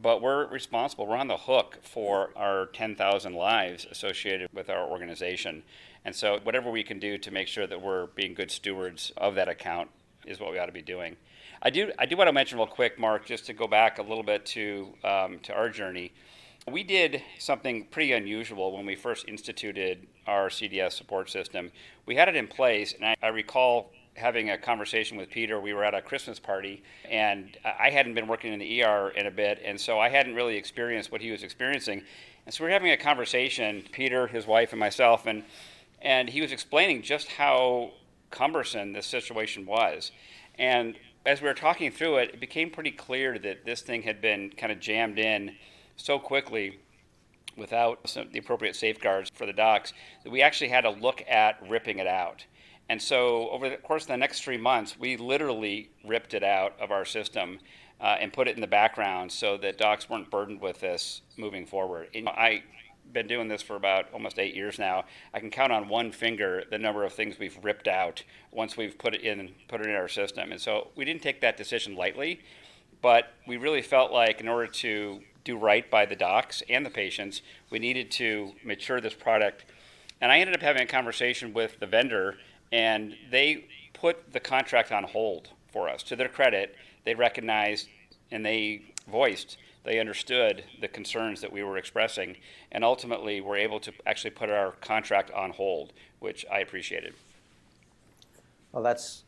but 0.00 0.22
we're 0.22 0.46
responsible. 0.48 1.06
We're 1.06 1.16
on 1.16 1.28
the 1.28 1.36
hook 1.36 1.78
for 1.82 2.30
our 2.36 2.66
10,000 2.66 3.34
lives 3.34 3.86
associated 3.90 4.48
with 4.52 4.70
our 4.70 4.88
organization, 4.88 5.62
and 6.04 6.14
so 6.14 6.38
whatever 6.42 6.70
we 6.70 6.82
can 6.82 6.98
do 6.98 7.18
to 7.18 7.30
make 7.30 7.48
sure 7.48 7.66
that 7.66 7.80
we're 7.80 8.06
being 8.08 8.34
good 8.34 8.50
stewards 8.50 9.12
of 9.16 9.34
that 9.34 9.48
account 9.48 9.90
is 10.26 10.40
what 10.40 10.52
we 10.52 10.58
ought 10.58 10.66
to 10.66 10.72
be 10.72 10.82
doing. 10.82 11.16
I 11.66 11.70
do 11.70 11.90
I 11.98 12.04
do 12.04 12.18
want 12.18 12.28
to 12.28 12.32
mention 12.32 12.58
real 12.58 12.66
quick, 12.66 12.98
Mark, 12.98 13.24
just 13.24 13.46
to 13.46 13.54
go 13.54 13.66
back 13.66 13.98
a 13.98 14.02
little 14.02 14.22
bit 14.22 14.44
to 14.46 14.92
um, 15.02 15.38
to 15.44 15.54
our 15.54 15.70
journey. 15.70 16.12
We 16.70 16.82
did 16.82 17.22
something 17.38 17.86
pretty 17.86 18.12
unusual 18.12 18.76
when 18.76 18.84
we 18.84 18.94
first 18.94 19.26
instituted 19.28 20.06
our 20.26 20.48
CDS 20.48 20.92
support 20.92 21.30
system. 21.30 21.70
We 22.04 22.16
had 22.16 22.28
it 22.28 22.36
in 22.36 22.48
place, 22.48 22.92
and 22.92 23.04
I, 23.04 23.16
I 23.22 23.28
recall 23.28 23.90
having 24.14 24.50
a 24.50 24.58
conversation 24.58 25.16
with 25.16 25.30
Peter. 25.30 25.58
We 25.58 25.72
were 25.72 25.84
at 25.84 25.94
a 25.94 26.02
Christmas 26.02 26.38
party, 26.38 26.82
and 27.10 27.56
I 27.64 27.88
hadn't 27.88 28.14
been 28.14 28.28
working 28.28 28.52
in 28.52 28.58
the 28.58 28.82
ER 28.82 29.10
in 29.16 29.26
a 29.26 29.30
bit, 29.30 29.60
and 29.64 29.80
so 29.80 29.98
I 29.98 30.10
hadn't 30.10 30.34
really 30.34 30.56
experienced 30.56 31.10
what 31.10 31.22
he 31.22 31.30
was 31.30 31.42
experiencing. 31.42 32.02
And 32.44 32.54
so 32.54 32.62
we 32.62 32.68
were 32.68 32.74
having 32.74 32.92
a 32.92 32.96
conversation, 32.98 33.84
Peter, 33.90 34.26
his 34.26 34.46
wife, 34.46 34.72
and 34.72 34.80
myself, 34.80 35.26
and 35.26 35.44
and 36.02 36.28
he 36.28 36.42
was 36.42 36.52
explaining 36.52 37.00
just 37.00 37.28
how 37.28 37.92
cumbersome 38.30 38.92
this 38.92 39.06
situation 39.06 39.64
was. 39.64 40.12
And 40.58 40.94
as 41.26 41.40
we 41.40 41.48
were 41.48 41.54
talking 41.54 41.90
through 41.90 42.16
it, 42.16 42.30
it 42.34 42.40
became 42.40 42.70
pretty 42.70 42.90
clear 42.90 43.38
that 43.38 43.64
this 43.64 43.80
thing 43.80 44.02
had 44.02 44.20
been 44.20 44.50
kind 44.50 44.72
of 44.72 44.80
jammed 44.80 45.18
in 45.18 45.52
so 45.96 46.18
quickly 46.18 46.78
without 47.56 48.00
some, 48.08 48.28
the 48.32 48.38
appropriate 48.38 48.76
safeguards 48.76 49.30
for 49.34 49.46
the 49.46 49.52
docs 49.52 49.92
that 50.22 50.30
we 50.30 50.42
actually 50.42 50.68
had 50.68 50.82
to 50.82 50.90
look 50.90 51.22
at 51.28 51.56
ripping 51.68 51.98
it 51.98 52.06
out. 52.06 52.44
And 52.88 53.00
so, 53.00 53.48
over 53.48 53.70
the 53.70 53.76
course 53.78 54.02
of 54.02 54.08
the 54.08 54.16
next 54.16 54.42
three 54.42 54.58
months, 54.58 54.98
we 54.98 55.16
literally 55.16 55.90
ripped 56.04 56.34
it 56.34 56.42
out 56.42 56.78
of 56.78 56.90
our 56.90 57.06
system 57.06 57.58
uh, 57.98 58.16
and 58.20 58.30
put 58.30 58.46
it 58.46 58.56
in 58.56 58.60
the 58.60 58.66
background 58.66 59.32
so 59.32 59.56
that 59.58 59.78
docs 59.78 60.10
weren't 60.10 60.30
burdened 60.30 60.60
with 60.60 60.80
this 60.80 61.22
moving 61.38 61.64
forward. 61.64 62.08
And 62.14 62.28
I've 62.28 62.60
been 63.14 63.26
doing 63.26 63.48
this 63.48 63.62
for 63.62 63.76
about 63.76 64.12
almost 64.12 64.38
eight 64.38 64.54
years 64.54 64.78
now. 64.78 65.04
I 65.32 65.40
can 65.40 65.50
count 65.50 65.72
on 65.72 65.88
one 65.88 66.12
finger 66.12 66.64
the 66.70 66.78
number 66.78 67.04
of 67.04 67.14
things 67.14 67.38
we've 67.38 67.58
ripped 67.62 67.88
out 67.88 68.22
once 68.50 68.76
we've 68.76 68.98
put 68.98 69.14
it 69.14 69.22
in 69.22 69.54
put 69.68 69.80
it 69.80 69.86
in 69.86 69.94
our 69.94 70.08
system. 70.08 70.52
And 70.52 70.60
so, 70.60 70.88
we 70.96 71.06
didn't 71.06 71.22
take 71.22 71.40
that 71.40 71.56
decision 71.56 71.96
lightly, 71.96 72.40
but 73.00 73.32
we 73.46 73.56
really 73.56 73.82
felt 73.82 74.12
like 74.12 74.40
in 74.40 74.48
order 74.48 74.66
to 74.66 75.20
do 75.44 75.56
right 75.56 75.90
by 75.90 76.06
the 76.06 76.16
docs 76.16 76.62
and 76.68 76.84
the 76.84 76.90
patients, 76.90 77.42
we 77.70 77.78
needed 77.78 78.10
to 78.10 78.52
mature 78.64 79.00
this 79.00 79.14
product. 79.14 79.64
And 80.20 80.32
I 80.32 80.38
ended 80.38 80.56
up 80.56 80.62
having 80.62 80.82
a 80.82 80.86
conversation 80.86 81.52
with 81.52 81.78
the 81.80 81.86
vendor, 81.86 82.36
and 82.72 83.14
they 83.30 83.66
put 83.92 84.32
the 84.32 84.40
contract 84.40 84.90
on 84.90 85.04
hold 85.04 85.50
for 85.70 85.88
us. 85.88 86.02
To 86.04 86.16
their 86.16 86.28
credit, 86.28 86.74
they 87.04 87.14
recognized 87.14 87.88
and 88.30 88.44
they 88.44 88.82
voiced, 89.06 89.58
they 89.84 90.00
understood 90.00 90.64
the 90.80 90.88
concerns 90.88 91.40
that 91.42 91.52
we 91.52 91.62
were 91.62 91.76
expressing, 91.76 92.36
and 92.72 92.82
ultimately 92.82 93.40
were 93.40 93.56
able 93.56 93.78
to 93.80 93.92
actually 94.06 94.30
put 94.30 94.50
our 94.50 94.72
contract 94.80 95.30
on 95.30 95.50
hold, 95.50 95.92
which 96.20 96.44
I 96.50 96.60
appreciated. 96.60 97.14
Well, 98.72 98.82
that's, 98.82 99.24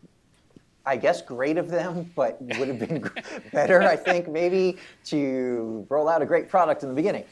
I 0.85 0.96
guess, 0.96 1.20
great 1.20 1.59
of 1.59 1.68
them, 1.68 2.11
but 2.16 2.40
would 2.59 2.68
have 2.68 2.78
been 2.78 3.09
better, 3.52 3.83
I 3.83 3.96
think, 3.96 4.28
maybe 4.28 4.78
to 5.07 5.87
roll 5.90 6.09
out 6.09 6.22
a 6.22 6.26
great 6.26 6.48
product 6.48 6.83
in 6.83 6.88
the 6.88 6.94
beginning. 6.94 7.24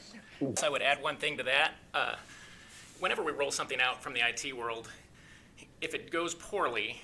So 0.55 0.67
I 0.67 0.69
would 0.69 0.83
add 0.83 1.01
one 1.01 1.17
thing 1.17 1.35
to 1.37 1.43
that. 1.43 1.73
Uh, 1.93 2.15
whenever 2.99 3.23
we 3.23 3.31
roll 3.31 3.51
something 3.51 3.81
out 3.81 4.03
from 4.03 4.13
the 4.13 4.21
IT 4.21 4.55
world, 4.55 4.89
if 5.81 5.95
it 5.95 6.11
goes 6.11 6.35
poorly, 6.35 7.01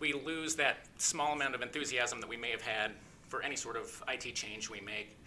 we 0.00 0.12
lose 0.12 0.54
that 0.56 0.78
small 0.96 1.34
amount 1.34 1.54
of 1.54 1.60
enthusiasm 1.60 2.20
that 2.20 2.28
we 2.28 2.36
may 2.36 2.50
have 2.50 2.62
had 2.62 2.92
for 3.28 3.42
any 3.42 3.56
sort 3.56 3.76
of 3.76 4.02
IT 4.08 4.34
change 4.34 4.70
we 4.70 4.80
make. 4.80 5.17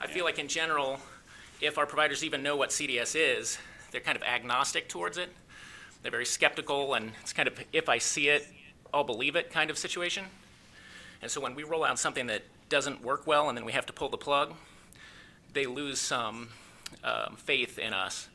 I 0.00 0.06
feel 0.06 0.24
like 0.24 0.38
in 0.38 0.48
general, 0.48 0.98
if 1.60 1.78
our 1.78 1.86
providers 1.86 2.24
even 2.24 2.42
know 2.42 2.56
what 2.56 2.70
CDS 2.70 3.14
is, 3.16 3.58
they're 3.90 4.00
kind 4.00 4.16
of 4.16 4.22
agnostic 4.22 4.88
towards 4.88 5.18
it. 5.18 5.30
They're 6.02 6.10
very 6.10 6.26
skeptical, 6.26 6.94
and 6.94 7.12
it's 7.20 7.32
kind 7.32 7.48
of 7.48 7.58
if 7.72 7.88
I 7.88 7.98
see 7.98 8.28
it, 8.28 8.46
I'll 8.92 9.04
believe 9.04 9.36
it 9.36 9.50
kind 9.50 9.70
of 9.70 9.78
situation. 9.78 10.24
And 11.22 11.30
so 11.30 11.40
when 11.40 11.54
we 11.54 11.62
roll 11.62 11.84
out 11.84 11.98
something 11.98 12.26
that 12.26 12.42
doesn't 12.68 13.02
work 13.02 13.26
well 13.26 13.48
and 13.48 13.56
then 13.56 13.64
we 13.64 13.72
have 13.72 13.86
to 13.86 13.92
pull 13.92 14.08
the 14.08 14.18
plug, 14.18 14.52
they 15.52 15.64
lose 15.64 16.00
some 16.00 16.48
um, 17.02 17.36
faith 17.36 17.78
in 17.78 17.94
us. 17.94 18.28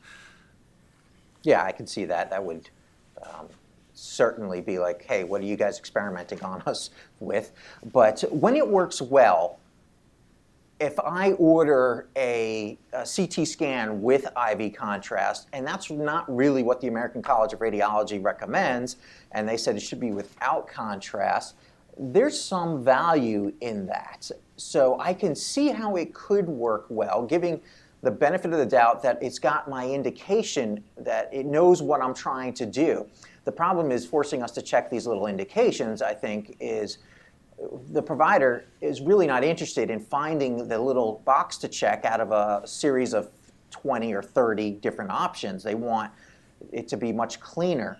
Yeah, 1.42 1.62
I 1.62 1.72
can 1.72 1.86
see 1.86 2.04
that. 2.06 2.30
That 2.30 2.42
would 2.42 2.68
um, 3.22 3.46
certainly 3.94 4.60
be 4.60 4.78
like, 4.78 5.04
hey, 5.04 5.24
what 5.24 5.40
are 5.40 5.44
you 5.44 5.56
guys 5.56 5.78
experimenting 5.78 6.42
on 6.42 6.62
us 6.62 6.90
with? 7.20 7.52
But 7.92 8.24
when 8.30 8.56
it 8.56 8.66
works 8.66 9.00
well, 9.00 9.58
if 10.80 10.98
I 10.98 11.32
order 11.32 12.08
a, 12.16 12.78
a 12.94 13.06
CT 13.06 13.46
scan 13.46 14.00
with 14.00 14.26
IV 14.50 14.72
contrast, 14.72 15.48
and 15.52 15.66
that's 15.66 15.90
not 15.90 16.34
really 16.34 16.62
what 16.62 16.80
the 16.80 16.88
American 16.88 17.20
College 17.20 17.52
of 17.52 17.60
Radiology 17.60 18.22
recommends, 18.22 18.96
and 19.32 19.46
they 19.46 19.58
said 19.58 19.76
it 19.76 19.80
should 19.80 20.00
be 20.00 20.12
without 20.12 20.66
contrast, 20.66 21.54
there's 21.98 22.40
some 22.40 22.82
value 22.82 23.52
in 23.60 23.86
that. 23.86 24.30
So 24.56 24.98
I 24.98 25.12
can 25.12 25.34
see 25.34 25.68
how 25.68 25.96
it 25.96 26.14
could 26.14 26.48
work 26.48 26.86
well, 26.88 27.26
giving 27.26 27.60
the 28.02 28.10
benefit 28.10 28.50
of 28.50 28.58
the 28.58 28.64
doubt 28.64 29.02
that 29.02 29.22
it's 29.22 29.38
got 29.38 29.68
my 29.68 29.86
indication 29.86 30.82
that 30.96 31.28
it 31.30 31.44
knows 31.44 31.82
what 31.82 32.00
I'm 32.00 32.14
trying 32.14 32.54
to 32.54 32.64
do. 32.64 33.06
The 33.44 33.52
problem 33.52 33.90
is 33.90 34.06
forcing 34.06 34.42
us 34.42 34.50
to 34.52 34.62
check 34.62 34.88
these 34.88 35.06
little 35.06 35.26
indications, 35.26 36.00
I 36.00 36.14
think, 36.14 36.56
is 36.58 36.98
the 37.90 38.02
provider 38.02 38.64
is 38.80 39.00
really 39.00 39.26
not 39.26 39.44
interested 39.44 39.90
in 39.90 40.00
finding 40.00 40.68
the 40.68 40.78
little 40.78 41.22
box 41.24 41.58
to 41.58 41.68
check 41.68 42.04
out 42.04 42.20
of 42.20 42.32
a 42.32 42.66
series 42.66 43.12
of 43.12 43.30
20 43.70 44.12
or 44.14 44.22
30 44.22 44.72
different 44.72 45.10
options. 45.10 45.62
They 45.62 45.74
want 45.74 46.10
it 46.72 46.88
to 46.88 46.96
be 46.96 47.12
much 47.12 47.40
cleaner. 47.40 47.98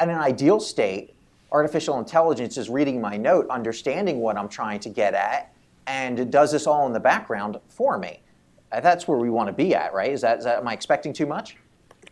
In 0.00 0.10
an 0.10 0.18
ideal 0.18 0.60
state, 0.60 1.14
artificial 1.52 1.98
intelligence 1.98 2.56
is 2.56 2.68
reading 2.68 3.00
my 3.00 3.16
note, 3.16 3.46
understanding 3.48 4.20
what 4.20 4.36
I'm 4.36 4.48
trying 4.48 4.80
to 4.80 4.88
get 4.88 5.14
at, 5.14 5.52
and 5.86 6.18
it 6.18 6.30
does 6.30 6.52
this 6.52 6.66
all 6.66 6.86
in 6.86 6.92
the 6.92 7.00
background 7.00 7.58
for 7.68 7.98
me. 7.98 8.20
That's 8.70 9.08
where 9.08 9.18
we 9.18 9.30
want 9.30 9.48
to 9.48 9.52
be 9.52 9.74
at, 9.74 9.92
right? 9.92 10.12
Is 10.12 10.20
that, 10.20 10.38
is 10.38 10.44
that 10.44 10.58
am 10.58 10.68
I 10.68 10.72
expecting 10.72 11.12
too 11.12 11.26
much? 11.26 11.56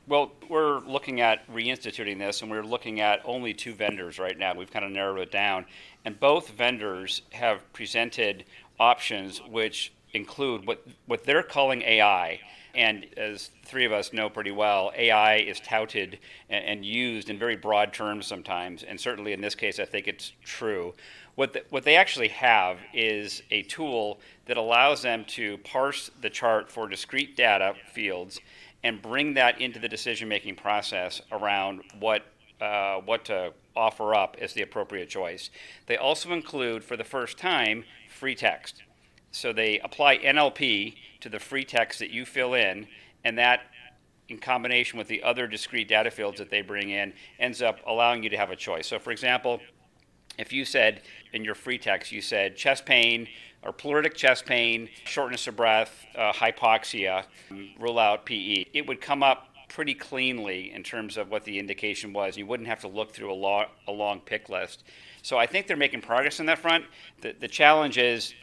Well, 0.09 0.33
we're 0.49 0.79
looking 0.81 1.21
at 1.21 1.47
reinstituting 1.53 2.19
this, 2.19 2.41
and 2.41 2.51
we're 2.51 2.63
looking 2.63 3.01
at 3.01 3.21
only 3.27 3.53
two 3.53 3.75
vendors 3.75 4.19
right 4.19 4.39
now. 4.39 4.55
We've 4.55 4.71
kind 4.71 4.85
of 4.85 4.91
narrowed 4.91 5.19
it 5.19 5.31
down, 5.31 5.67
and 6.07 6.19
both 6.19 6.49
vendors 6.49 7.21
have 7.33 7.71
presented 7.75 8.45
options 8.81 9.43
which 9.51 9.93
include 10.15 10.67
what 10.67 10.83
what 11.05 11.25
they're 11.25 11.43
calling 11.43 11.83
AI. 11.83 12.41
And 12.75 13.07
as 13.19 13.51
three 13.67 13.85
of 13.85 13.93
us 13.93 14.15
know 14.15 14.31
pretty 14.31 14.51
well, 14.51 14.93
AI 14.97 15.37
is 15.37 15.61
touted 15.61 16.21
and, 16.49 16.65
and 16.65 16.87
used 16.87 17.29
in 17.29 17.39
very 17.39 17.57
broad 17.57 17.93
terms 17.93 18.27
sometimes, 18.27 18.85
and 18.85 18.99
certainly 18.99 19.35
in 19.35 19.43
this 19.43 19.55
case, 19.55 19.79
I 19.79 19.85
think 19.85 20.09
it's 20.09 20.33
true. 20.43 20.95
What, 21.35 21.53
the, 21.53 21.65
what 21.71 21.85
they 21.85 21.97
actually 21.97 22.29
have 22.29 22.79
is 22.93 23.43
a 23.51 23.63
tool 23.63 24.21
that 24.47 24.57
allows 24.57 25.03
them 25.03 25.25
to 25.27 25.59
parse 25.59 26.11
the 26.21 26.31
chart 26.31 26.71
for 26.71 26.89
discrete 26.89 27.37
data 27.37 27.75
fields 27.93 28.41
and 28.83 29.03
bring 29.03 29.35
that 29.35 29.61
into 29.61 29.79
the 29.79 29.89
decision 29.89 30.29
making 30.29 30.57
process 30.57 31.21
around 31.33 31.83
what 31.99 32.23
uh, 32.61 32.97
what 33.05 33.25
to 33.25 33.53
offer 33.77 34.15
up 34.15 34.37
as 34.41 34.53
the 34.53 34.63
appropriate 34.63 35.09
choice. 35.09 35.51
They 35.87 35.97
also 35.97 36.33
include, 36.33 36.83
for 36.83 36.97
the 36.97 37.05
first 37.05 37.39
time, 37.39 37.85
free 38.11 38.35
text. 38.35 38.83
So 39.31 39.53
they 39.53 39.79
apply 39.79 40.19
NLP 40.19 40.97
to 41.21 41.29
the 41.29 41.39
free 41.39 41.65
text 41.65 42.01
that 42.01 42.11
you 42.11 42.25
fill 42.25 42.55
in, 42.55 42.89
and 43.25 43.39
that, 43.39 43.61
in 44.29 44.39
combination 44.39 44.99
with 44.99 45.07
the 45.07 45.23
other 45.23 45.47
discrete 45.47 45.89
data 45.89 46.11
fields 46.11 46.39
that 46.39 46.51
they 46.51 46.63
bring 46.63 46.91
in, 46.91 47.13
ends 47.39 47.63
up 47.63 47.79
allowing 47.87 48.23
you 48.25 48.31
to 48.31 48.37
have 48.37 48.51
a 48.51 48.57
choice. 48.57 48.89
So, 48.89 48.99
for 48.99 49.13
example, 49.13 49.61
if 50.39 50.53
you 50.53 50.65
said 50.65 51.03
in 51.33 51.45
your 51.45 51.55
free 51.55 51.79
text, 51.79 52.11
you 52.13 52.21
said 52.21 52.57
chest 52.57 52.87
pain 52.87 53.29
or 53.63 53.73
pleuritic 53.73 54.15
chest 54.15 54.47
pain, 54.47 54.89
shortness 55.05 55.47
of 55.47 55.57
breath, 55.57 56.07
uh, 56.17 56.33
hypoxia, 56.33 57.25
rule 57.79 57.99
out 57.99 58.25
PE, 58.25 58.67
it 58.73 58.87
would 58.87 59.01
come 59.01 59.23
up 59.23 59.49
pretty 59.69 59.95
cleanly 59.95 60.73
in 60.73 60.83
terms 60.83 61.17
of 61.17 61.31
what 61.31 61.45
the 61.45 61.59
indication 61.59 62.13
was. 62.13 62.37
You 62.37 62.47
wouldn't 62.47 62.69
have 62.69 62.81
to 62.81 62.89
look 62.89 63.13
through 63.13 63.33
a, 63.33 63.35
lo- 63.35 63.67
a 63.87 63.93
long 63.93 64.21
pick 64.21 64.49
list. 64.49 64.85
So 65.23 65.37
I 65.37 65.47
think 65.47 65.67
they're 65.67 65.77
making 65.77 66.01
progress 66.01 66.41
on 66.41 66.47
that 66.47 66.59
front. 66.59 66.85
The, 67.21 67.35
the 67.39 67.49
challenge 67.49 67.99
is 67.99 68.35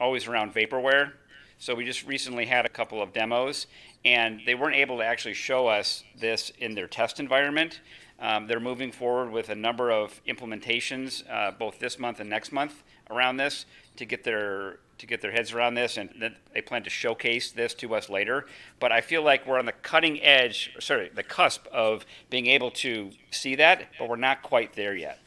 always 0.00 0.26
around 0.26 0.54
vaporware. 0.54 1.12
So 1.58 1.74
we 1.74 1.84
just 1.84 2.06
recently 2.06 2.46
had 2.46 2.64
a 2.64 2.70
couple 2.70 3.02
of 3.02 3.12
demos, 3.12 3.66
and 4.04 4.40
they 4.46 4.54
weren't 4.54 4.76
able 4.76 4.96
to 4.98 5.04
actually 5.04 5.34
show 5.34 5.66
us 5.66 6.02
this 6.18 6.50
in 6.58 6.74
their 6.74 6.86
test 6.86 7.20
environment. 7.20 7.80
Um, 8.18 8.46
they're 8.46 8.60
moving 8.60 8.92
forward 8.92 9.30
with 9.30 9.50
a 9.50 9.54
number 9.54 9.90
of 9.90 10.22
implementations, 10.26 11.22
uh, 11.30 11.50
both 11.50 11.78
this 11.78 11.98
month 11.98 12.20
and 12.20 12.30
next 12.30 12.52
month, 12.52 12.82
around 13.10 13.36
this 13.36 13.66
to 14.00 14.06
get 14.06 14.24
their 14.24 14.78
to 14.98 15.06
get 15.06 15.20
their 15.20 15.32
heads 15.32 15.52
around 15.52 15.74
this, 15.74 15.96
and 15.96 16.34
they 16.52 16.60
plan 16.60 16.82
to 16.82 16.90
showcase 16.90 17.52
this 17.52 17.72
to 17.74 17.94
us 17.94 18.10
later. 18.10 18.46
But 18.80 18.92
I 18.92 19.00
feel 19.00 19.22
like 19.22 19.46
we're 19.46 19.58
on 19.58 19.64
the 19.64 19.72
cutting 19.72 20.20
edge, 20.20 20.74
sorry, 20.78 21.10
the 21.14 21.22
cusp 21.22 21.66
of 21.68 22.04
being 22.28 22.46
able 22.46 22.70
to 22.72 23.10
see 23.30 23.54
that, 23.54 23.88
but 23.98 24.08
we're 24.10 24.16
not 24.16 24.42
quite 24.42 24.74
there 24.74 24.94
yet. 24.94 25.18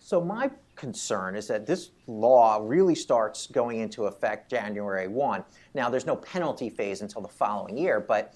So 0.00 0.20
my 0.20 0.50
concern 0.74 1.36
is 1.36 1.46
that 1.48 1.66
this 1.66 1.90
law 2.08 2.58
really 2.60 2.96
starts 2.96 3.46
going 3.46 3.78
into 3.78 4.06
effect 4.06 4.50
January 4.50 5.06
1. 5.06 5.44
Now, 5.74 5.88
there's 5.88 6.06
no 6.06 6.16
penalty 6.16 6.68
phase 6.68 7.00
until 7.00 7.22
the 7.22 7.28
following 7.28 7.78
year, 7.78 8.00
but 8.00 8.34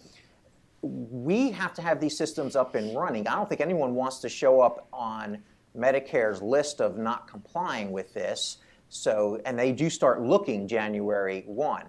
we 0.83 1.51
have 1.51 1.75
to 1.75 1.83
have 1.83 2.01
these 2.01 2.17
systems 2.17 2.55
up 2.55 2.77
and 2.77 2.97
running. 2.97 3.27
I 3.27 3.35
don't 3.35 3.49
think 3.49 3.61
anyone 3.61 3.97
wants 3.97 4.21
to 4.21 4.29
show 4.29 4.61
up 4.61 4.87
on 4.93 5.43
Medicare's 5.77 6.41
list 6.41 6.81
of 6.81 6.97
not 6.97 7.27
complying 7.27 7.91
with 7.91 8.15
this 8.15 8.59
so, 8.89 9.41
and 9.45 9.59
they 9.59 9.73
do 9.73 9.91
start 9.91 10.23
looking 10.23 10.69
January 10.69 11.43
1. 11.47 11.85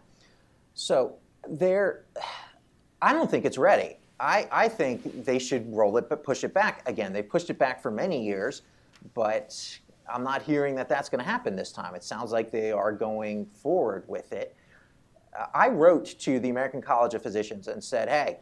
So, 0.73 1.15
there, 1.47 2.05
I 3.01 3.13
don't 3.13 3.29
think 3.29 3.45
it's 3.45 3.57
ready. 3.57 3.97
I, 4.19 4.47
I 4.51 4.67
think 4.67 5.25
they 5.25 5.39
should 5.39 5.71
roll 5.73 5.97
it 5.97 6.09
but 6.09 6.23
push 6.23 6.43
it 6.43 6.53
back. 6.53 6.87
Again, 6.87 7.13
they 7.13 7.21
pushed 7.21 7.49
it 7.49 7.59
back 7.59 7.81
for 7.81 7.91
many 7.91 8.23
years, 8.23 8.63
but 9.13 9.79
I'm 10.11 10.23
not 10.23 10.41
hearing 10.41 10.75
that 10.75 10.89
that's 10.89 11.09
going 11.09 11.23
to 11.23 11.29
happen 11.29 11.55
this 11.55 11.71
time. 11.71 11.93
It 11.93 12.03
sounds 12.03 12.31
like 12.31 12.51
they 12.51 12.71
are 12.71 12.91
going 12.91 13.45
forward 13.45 14.03
with 14.07 14.31
it. 14.33 14.55
Uh, 15.37 15.45
I 15.53 15.69
wrote 15.69 16.05
to 16.19 16.39
the 16.39 16.49
American 16.49 16.81
College 16.81 17.13
of 17.13 17.21
Physicians 17.21 17.67
and 17.67 17.83
said, 17.83 18.09
hey, 18.09 18.39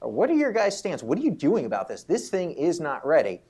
what 0.00 0.28
are 0.30 0.34
your 0.34 0.52
guys' 0.52 0.76
stance? 0.76 1.02
What 1.02 1.18
are 1.18 1.22
you 1.22 1.30
doing 1.30 1.66
about 1.66 1.86
this? 1.86 2.02
This 2.02 2.28
thing 2.28 2.52
is 2.52 2.80
not 2.80 3.06
ready 3.06 3.40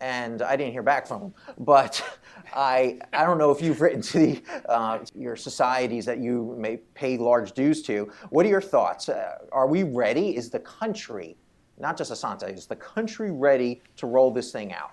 and 0.00 0.42
I 0.42 0.56
didn't 0.56 0.72
hear 0.72 0.82
back 0.82 1.06
from 1.06 1.20
them. 1.20 1.34
But 1.58 2.02
I, 2.54 2.98
I 3.12 3.24
don't 3.24 3.38
know 3.38 3.50
if 3.50 3.60
you've 3.60 3.80
written 3.80 4.02
to 4.02 4.18
the, 4.18 4.42
uh, 4.68 5.04
your 5.14 5.36
societies 5.36 6.04
that 6.06 6.18
you 6.18 6.54
may 6.58 6.78
pay 6.94 7.18
large 7.18 7.52
dues 7.52 7.82
to. 7.82 8.10
What 8.30 8.46
are 8.46 8.48
your 8.48 8.60
thoughts? 8.60 9.08
Uh, 9.08 9.38
are 9.52 9.66
we 9.66 9.82
ready? 9.82 10.36
Is 10.36 10.50
the 10.50 10.60
country, 10.60 11.36
not 11.78 11.96
just 11.96 12.10
Asante, 12.10 12.52
is 12.52 12.66
the 12.66 12.76
country 12.76 13.30
ready 13.30 13.82
to 13.96 14.06
roll 14.06 14.30
this 14.30 14.50
thing 14.50 14.72
out? 14.72 14.92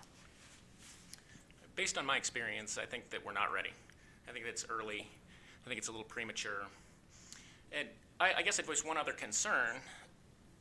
Based 1.75 1.97
on 1.97 2.05
my 2.05 2.17
experience, 2.17 2.77
I 2.77 2.85
think 2.85 3.09
that 3.11 3.25
we're 3.25 3.33
not 3.33 3.51
ready. 3.51 3.69
I 4.27 4.31
think 4.31 4.45
it's 4.45 4.65
early. 4.69 5.07
I 5.65 5.67
think 5.67 5.77
it's 5.77 5.87
a 5.87 5.91
little 5.91 6.05
premature. 6.05 6.65
And 7.71 7.87
I, 8.19 8.33
I 8.37 8.41
guess 8.41 8.59
I'd 8.59 8.65
voice 8.65 8.83
one 8.83 8.97
other 8.97 9.13
concern. 9.13 9.77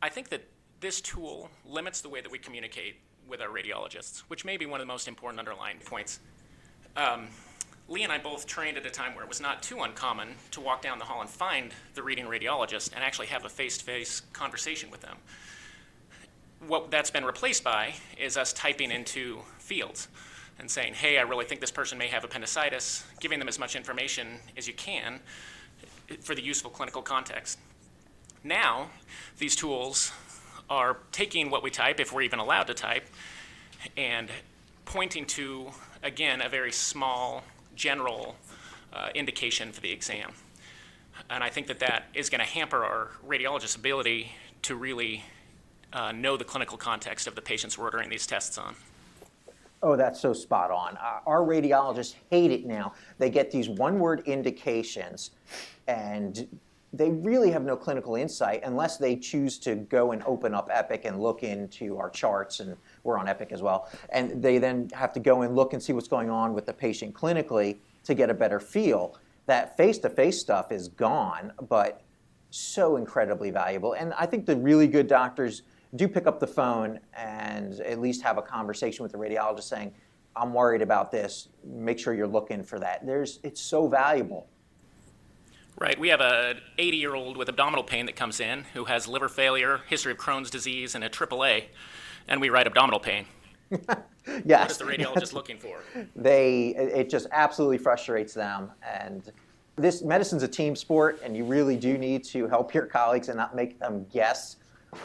I 0.03 0.09
think 0.09 0.29
that 0.29 0.43
this 0.81 1.01
tool 1.01 1.51
limits 1.65 2.01
the 2.01 2.09
way 2.09 2.21
that 2.21 2.31
we 2.31 2.39
communicate 2.39 2.97
with 3.29 3.41
our 3.41 3.49
radiologists, 3.49 4.21
which 4.29 4.45
may 4.45 4.57
be 4.57 4.67
one 4.67 4.81
of 4.81 4.87
the 4.87 4.93
most 4.93 5.09
important 5.09 5.39
underlying 5.39 5.79
points. 5.79 6.21
Um, 6.97 7.29
Lee 7.89 8.03
and 8.03 8.13
I 8.13 8.19
both 8.19 8.47
trained 8.47 8.77
at 8.77 8.85
a 8.85 8.91
time 8.91 9.15
where 9.15 9.23
it 9.23 9.29
was 9.29 9.41
not 9.41 9.63
too 9.63 9.83
uncommon 9.83 10.35
to 10.51 10.61
walk 10.61 10.83
down 10.83 10.99
the 10.99 11.05
hall 11.05 11.21
and 11.21 11.31
find 11.31 11.73
the 11.95 12.03
reading 12.03 12.27
radiologist 12.27 12.93
and 12.95 13.05
actually 13.05 13.29
have 13.29 13.45
a 13.45 13.49
face 13.49 13.79
to 13.79 13.85
face 13.85 14.23
conversation 14.33 14.91
with 14.91 15.03
them. 15.03 15.17
What 16.67 16.91
that's 16.91 17.11
been 17.11 17.25
replaced 17.25 17.63
by 17.63 17.95
is 18.19 18.37
us 18.37 18.53
typing 18.53 18.91
into 18.91 19.41
fields 19.59 20.09
and 20.59 20.71
saying, 20.71 20.95
hey, 20.95 21.19
I 21.19 21.23
really 21.23 21.45
think 21.45 21.61
this 21.61 21.71
person 21.71 21.97
may 21.99 22.09
have 22.09 22.25
appendicitis, 22.25 23.05
giving 23.21 23.39
them 23.39 23.47
as 23.47 23.59
much 23.59 23.77
information 23.77 24.41
as 24.57 24.67
you 24.67 24.75
can 24.75 25.21
for 26.23 26.35
the 26.35 26.43
useful 26.43 26.71
clinical 26.71 27.03
context. 27.03 27.59
Now, 28.43 28.91
these 29.39 29.55
tools 29.55 30.13
are 30.69 30.99
taking 31.13 31.51
what 31.51 31.63
we 31.63 31.71
type, 31.71 32.01
if 32.01 32.13
we're 32.13 32.23
even 32.23 32.39
allowed 32.39 32.65
to 32.65 32.75
type, 32.75 33.07
and 33.97 34.29
pointing 34.85 35.25
to, 35.27 35.71
again, 36.03 36.41
a 36.41 36.49
very 36.49 36.73
small 36.73 37.45
general 37.75 38.37
uh, 38.93 39.09
indication 39.15 39.73
for 39.73 39.81
the 39.81 39.91
exam. 39.91 40.33
And 41.31 41.43
I 41.43 41.51
think 41.51 41.67
that 41.69 41.79
that 41.81 42.05
is 42.15 42.31
going 42.31 42.41
to 42.41 42.47
hamper 42.47 42.85
our 42.85 43.11
radiologist's 43.27 43.77
ability 43.77 44.33
to 44.63 44.77
really 44.77 45.25
uh, 45.93 46.13
know 46.13 46.37
the 46.37 46.45
clinical 46.45 46.77
context 46.77 47.27
of 47.27 47.35
the 47.35 47.43
patients 47.43 47.79
we're 47.79 47.85
ordering 47.85 48.09
these 48.09 48.27
tests 48.27 48.59
on. 48.59 48.75
Oh, 49.83 49.95
that's 49.95 50.21
so 50.21 50.33
spot 50.33 50.71
on. 50.71 50.97
Uh, 50.97 51.21
our 51.27 51.41
radiologists 51.41 52.15
hate 52.31 52.51
it 52.51 52.67
now. 52.67 52.93
They 53.19 53.31
get 53.31 53.51
these 53.51 53.69
one 53.69 53.99
word 53.99 54.23
indications 54.27 55.31
and 55.87 56.49
they 56.97 57.11
really 57.11 57.51
have 57.51 57.65
no 57.65 57.77
clinical 57.77 58.17
insight 58.17 58.63
unless 58.65 58.97
they 58.97 59.17
choose 59.17 59.59
to 59.61 59.75
go 59.75 60.13
and 60.13 60.23
open 60.25 60.55
up 60.55 60.69
Epic 60.73 61.05
and 61.05 61.21
look 61.21 61.43
into 61.43 61.99
our 61.99 62.11
charts, 62.11 62.61
and 62.61 62.77
we're 63.03 63.19
on 63.19 63.29
Epic 63.29 63.53
as 63.53 63.63
well. 63.63 63.91
And 64.11 64.43
they 64.43 64.59
then 64.59 64.89
have 64.93 65.13
to 65.15 65.21
go 65.21 65.43
and 65.43 65.55
look 65.55 65.73
and 65.73 65.83
see 65.83 65.93
what's 65.93 66.09
going 66.09 66.31
on 66.31 66.55
with 66.55 66.67
the 66.67 66.73
patient 66.73 67.15
clinically 67.15 67.79
to 68.05 68.15
get 68.15 68.31
a 68.31 68.35
better 68.35 68.61
feel. 68.61 69.19
That 69.47 69.77
face 69.77 69.99
to 69.99 70.11
face 70.11 70.41
stuff 70.41 70.73
is 70.73 70.89
gone, 70.89 71.53
but 71.69 72.03
so 72.51 72.97
incredibly 72.97 73.51
valuable. 73.51 73.93
And 73.95 74.13
I 74.15 74.27
think 74.27 74.47
the 74.47 74.57
really 74.57 74.87
good 74.87 75.07
doctors 75.07 75.63
do 75.95 76.09
pick 76.09 76.27
up 76.27 76.41
the 76.41 76.47
phone 76.47 76.99
and 77.15 77.81
at 77.81 78.01
least 78.01 78.23
have 78.23 78.39
a 78.39 78.43
conversation 78.43 79.03
with 79.03 79.13
the 79.13 79.19
radiologist 79.19 79.65
saying, 79.65 79.93
I'm 80.35 80.53
worried 80.53 80.83
about 80.83 81.11
this. 81.11 81.49
Make 81.65 81.99
sure 81.99 82.13
you're 82.13 82.27
looking 82.27 82.63
for 82.63 82.79
that. 82.79 83.07
There's, 83.07 83.41
it's 83.43 83.61
so 83.61 83.89
valuable. 83.89 84.49
Right. 85.79 85.99
We 85.99 86.09
have 86.09 86.23
an 86.23 86.61
80 86.79 86.97
year 86.97 87.15
old 87.15 87.37
with 87.37 87.49
abdominal 87.49 87.85
pain 87.85 88.07
that 88.07 88.17
comes 88.17 88.41
in 88.41 88.65
who 88.73 88.87
has 88.87 89.07
liver 89.07 89.29
failure, 89.29 89.83
history 89.89 90.13
of 90.13 90.19
Crohn's 90.19 90.51
disease, 90.51 90.95
and 90.95 91.05
a 91.05 91.11
AAA, 91.11 91.65
and 92.29 92.41
we 92.41 92.49
write 92.49 92.67
abdominal 92.67 92.99
pain. 92.99 93.27
yes. 93.71 93.81
What 94.47 94.71
is 94.71 94.79
the 94.79 94.85
radiologist 94.85 95.33
looking 95.35 95.59
for? 95.59 95.83
They, 96.15 96.69
it 96.69 97.11
just 97.11 97.27
absolutely 97.31 97.77
frustrates 97.79 98.33
them. 98.33 98.71
And 98.83 99.31
this 99.77 100.03
medicine's 100.03 100.43
a 100.43 100.49
team 100.49 100.75
sport, 100.75 101.21
and 101.23 101.37
you 101.37 101.45
really 101.45 101.77
do 101.77 101.99
need 101.99 102.25
to 102.25 102.49
help 102.49 102.73
your 102.73 102.87
colleagues 102.87 103.29
and 103.29 103.37
not 103.37 103.55
make 103.55 103.79
them 103.79 104.07
guess 104.11 104.57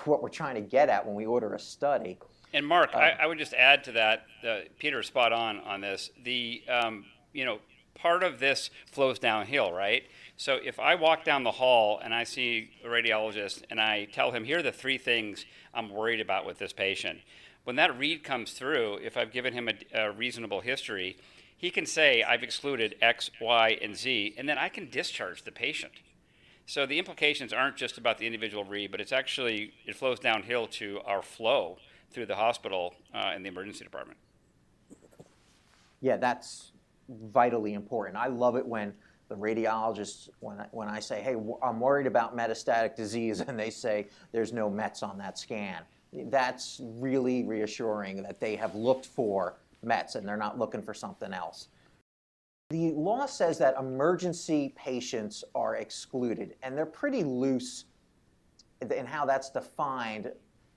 what 0.05 0.23
we're 0.23 0.29
trying 0.29 0.55
to 0.55 0.61
get 0.61 0.87
at 0.87 1.05
when 1.05 1.15
we 1.15 1.25
order 1.25 1.53
a 1.53 1.59
study. 1.59 2.17
And 2.53 2.65
Mark, 2.65 2.91
uh, 2.93 2.99
I, 2.99 3.09
I, 3.21 3.27
would 3.27 3.37
just 3.37 3.53
add 3.53 3.83
to 3.85 3.91
that. 3.93 4.25
Uh, 4.47 4.59
Peter, 4.77 5.03
spot 5.03 5.33
on 5.33 5.59
on 5.59 5.81
this. 5.81 6.11
The 6.23 6.63
um, 6.69 7.05
you 7.33 7.45
know 7.45 7.59
part 7.95 8.23
of 8.23 8.39
this 8.39 8.69
flows 8.91 9.19
downhill, 9.19 9.71
right? 9.71 10.03
So 10.41 10.55
if 10.55 10.79
I 10.79 10.95
walk 10.95 11.23
down 11.23 11.43
the 11.43 11.51
hall 11.51 12.01
and 12.03 12.15
I 12.15 12.23
see 12.23 12.71
a 12.83 12.87
radiologist 12.87 13.61
and 13.69 13.79
I 13.79 14.05
tell 14.05 14.31
him, 14.31 14.43
here 14.43 14.57
are 14.57 14.63
the 14.63 14.71
three 14.71 14.97
things 14.97 15.45
I'm 15.71 15.87
worried 15.87 16.19
about 16.19 16.47
with 16.47 16.57
this 16.57 16.73
patient. 16.73 17.19
When 17.63 17.75
that 17.75 17.95
read 17.95 18.23
comes 18.23 18.53
through, 18.53 19.01
if 19.03 19.17
I've 19.17 19.31
given 19.31 19.53
him 19.53 19.69
a, 19.69 19.75
a 19.93 20.11
reasonable 20.11 20.61
history, 20.61 21.15
he 21.55 21.69
can 21.69 21.85
say, 21.85 22.23
I've 22.23 22.41
excluded 22.41 22.95
X, 23.03 23.29
Y, 23.39 23.77
and 23.83 23.95
Z, 23.95 24.33
and 24.35 24.49
then 24.49 24.57
I 24.57 24.67
can 24.67 24.89
discharge 24.89 25.43
the 25.43 25.51
patient. 25.51 25.93
So 26.65 26.87
the 26.87 26.97
implications 26.97 27.53
aren't 27.53 27.77
just 27.77 27.99
about 27.99 28.17
the 28.17 28.25
individual 28.25 28.63
read, 28.63 28.89
but 28.89 28.99
it's 28.99 29.11
actually, 29.11 29.73
it 29.85 29.95
flows 29.95 30.19
downhill 30.19 30.65
to 30.69 31.01
our 31.05 31.21
flow 31.21 31.77
through 32.09 32.25
the 32.25 32.37
hospital 32.37 32.95
uh, 33.13 33.29
and 33.31 33.45
the 33.45 33.49
emergency 33.49 33.83
department. 33.83 34.17
Yeah, 36.01 36.17
that's 36.17 36.71
vitally 37.07 37.75
important. 37.75 38.17
I 38.17 38.25
love 38.25 38.55
it 38.55 38.65
when 38.65 38.95
the 39.31 39.37
radiologists, 39.37 40.27
when 40.41 40.59
I, 40.59 40.67
when 40.71 40.89
I 40.89 40.99
say, 40.99 41.21
hey, 41.21 41.37
I'm 41.63 41.79
worried 41.79 42.05
about 42.05 42.35
metastatic 42.35 42.97
disease, 42.97 43.39
and 43.47 43.57
they 43.57 43.69
say 43.69 44.07
there's 44.33 44.51
no 44.51 44.69
METs 44.69 45.01
on 45.03 45.17
that 45.19 45.39
scan. 45.39 45.83
That's 46.13 46.81
really 46.83 47.43
reassuring 47.45 48.21
that 48.23 48.41
they 48.41 48.57
have 48.57 48.75
looked 48.75 49.05
for 49.05 49.55
METs 49.83 50.15
and 50.15 50.27
they're 50.27 50.35
not 50.35 50.59
looking 50.59 50.81
for 50.81 50.93
something 50.93 51.31
else. 51.31 51.69
The 52.71 52.91
law 52.91 53.25
says 53.25 53.57
that 53.59 53.75
emergency 53.79 54.73
patients 54.75 55.45
are 55.55 55.77
excluded, 55.77 56.55
and 56.61 56.77
they're 56.77 56.85
pretty 56.85 57.23
loose 57.23 57.85
in 58.81 59.05
how 59.05 59.25
that's 59.25 59.49
defined. 59.49 60.31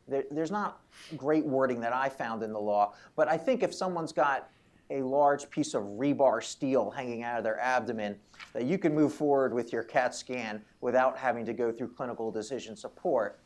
There, 0.07 0.25
there's 0.31 0.51
not 0.53 0.81
great 1.17 1.45
wording 1.45 1.81
that 1.81 1.93
I 1.93 2.09
found 2.09 2.45
in 2.45 2.53
the 2.53 2.61
law, 2.61 2.95
but 3.17 3.29
I 3.29 3.37
think 3.37 3.65
if 3.65 3.75
someone's 3.75 4.13
got 4.13 4.49
a 4.91 5.03
large 5.03 5.49
piece 5.51 5.75
of 5.75 5.83
rebar 5.83 6.43
steel 6.43 6.91
hanging 6.91 7.23
out 7.23 7.39
of 7.39 7.45
their 7.45 7.59
abdomen 7.59 8.17
that 8.53 8.65
you 8.65 8.79
can 8.79 8.95
move 8.95 9.13
forward 9.13 9.55
with 9.55 9.73
your 9.73 9.83
CAT 9.83 10.15
scan 10.15 10.63
without 10.81 11.17
having 11.17 11.45
to 11.47 11.53
go 11.53 11.73
through 11.73 11.89
clinical 11.89 12.31
decision 12.31 12.77
support. 12.77 13.41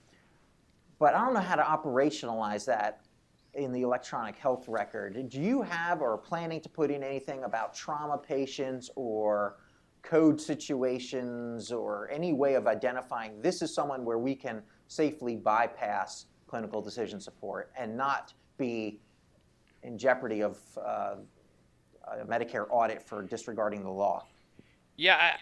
But 0.98 1.14
I 1.14 1.24
don't 1.24 1.34
know 1.34 1.40
how 1.40 1.54
to 1.54 1.62
operationalize 1.62 2.64
that 2.66 3.02
in 3.54 3.72
the 3.72 3.82
electronic 3.82 4.36
health 4.36 4.68
record. 4.68 5.28
Do 5.28 5.40
you 5.40 5.62
have 5.62 6.00
or 6.02 6.12
are 6.12 6.18
planning 6.18 6.60
to 6.60 6.68
put 6.68 6.90
in 6.90 7.02
anything 7.02 7.44
about 7.44 7.74
trauma 7.74 8.18
patients 8.18 8.90
or 8.96 9.56
code 10.02 10.40
situations 10.40 11.72
or 11.72 12.08
any 12.10 12.32
way 12.32 12.54
of 12.54 12.66
identifying 12.66 13.40
this 13.42 13.62
is 13.62 13.74
someone 13.74 14.04
where 14.04 14.18
we 14.18 14.34
can 14.34 14.62
safely 14.86 15.36
bypass 15.36 16.26
clinical 16.46 16.80
decision 16.80 17.20
support 17.20 17.72
and 17.76 17.96
not 17.96 18.32
be 18.56 19.00
in 19.82 19.98
jeopardy 19.98 20.42
of 20.42 20.58
uh, 20.76 21.16
a 22.06 22.24
Medicare 22.24 22.66
audit 22.70 23.02
for 23.02 23.22
disregarding 23.22 23.82
the 23.82 23.90
law? 23.90 24.24
Yeah, 24.96 25.36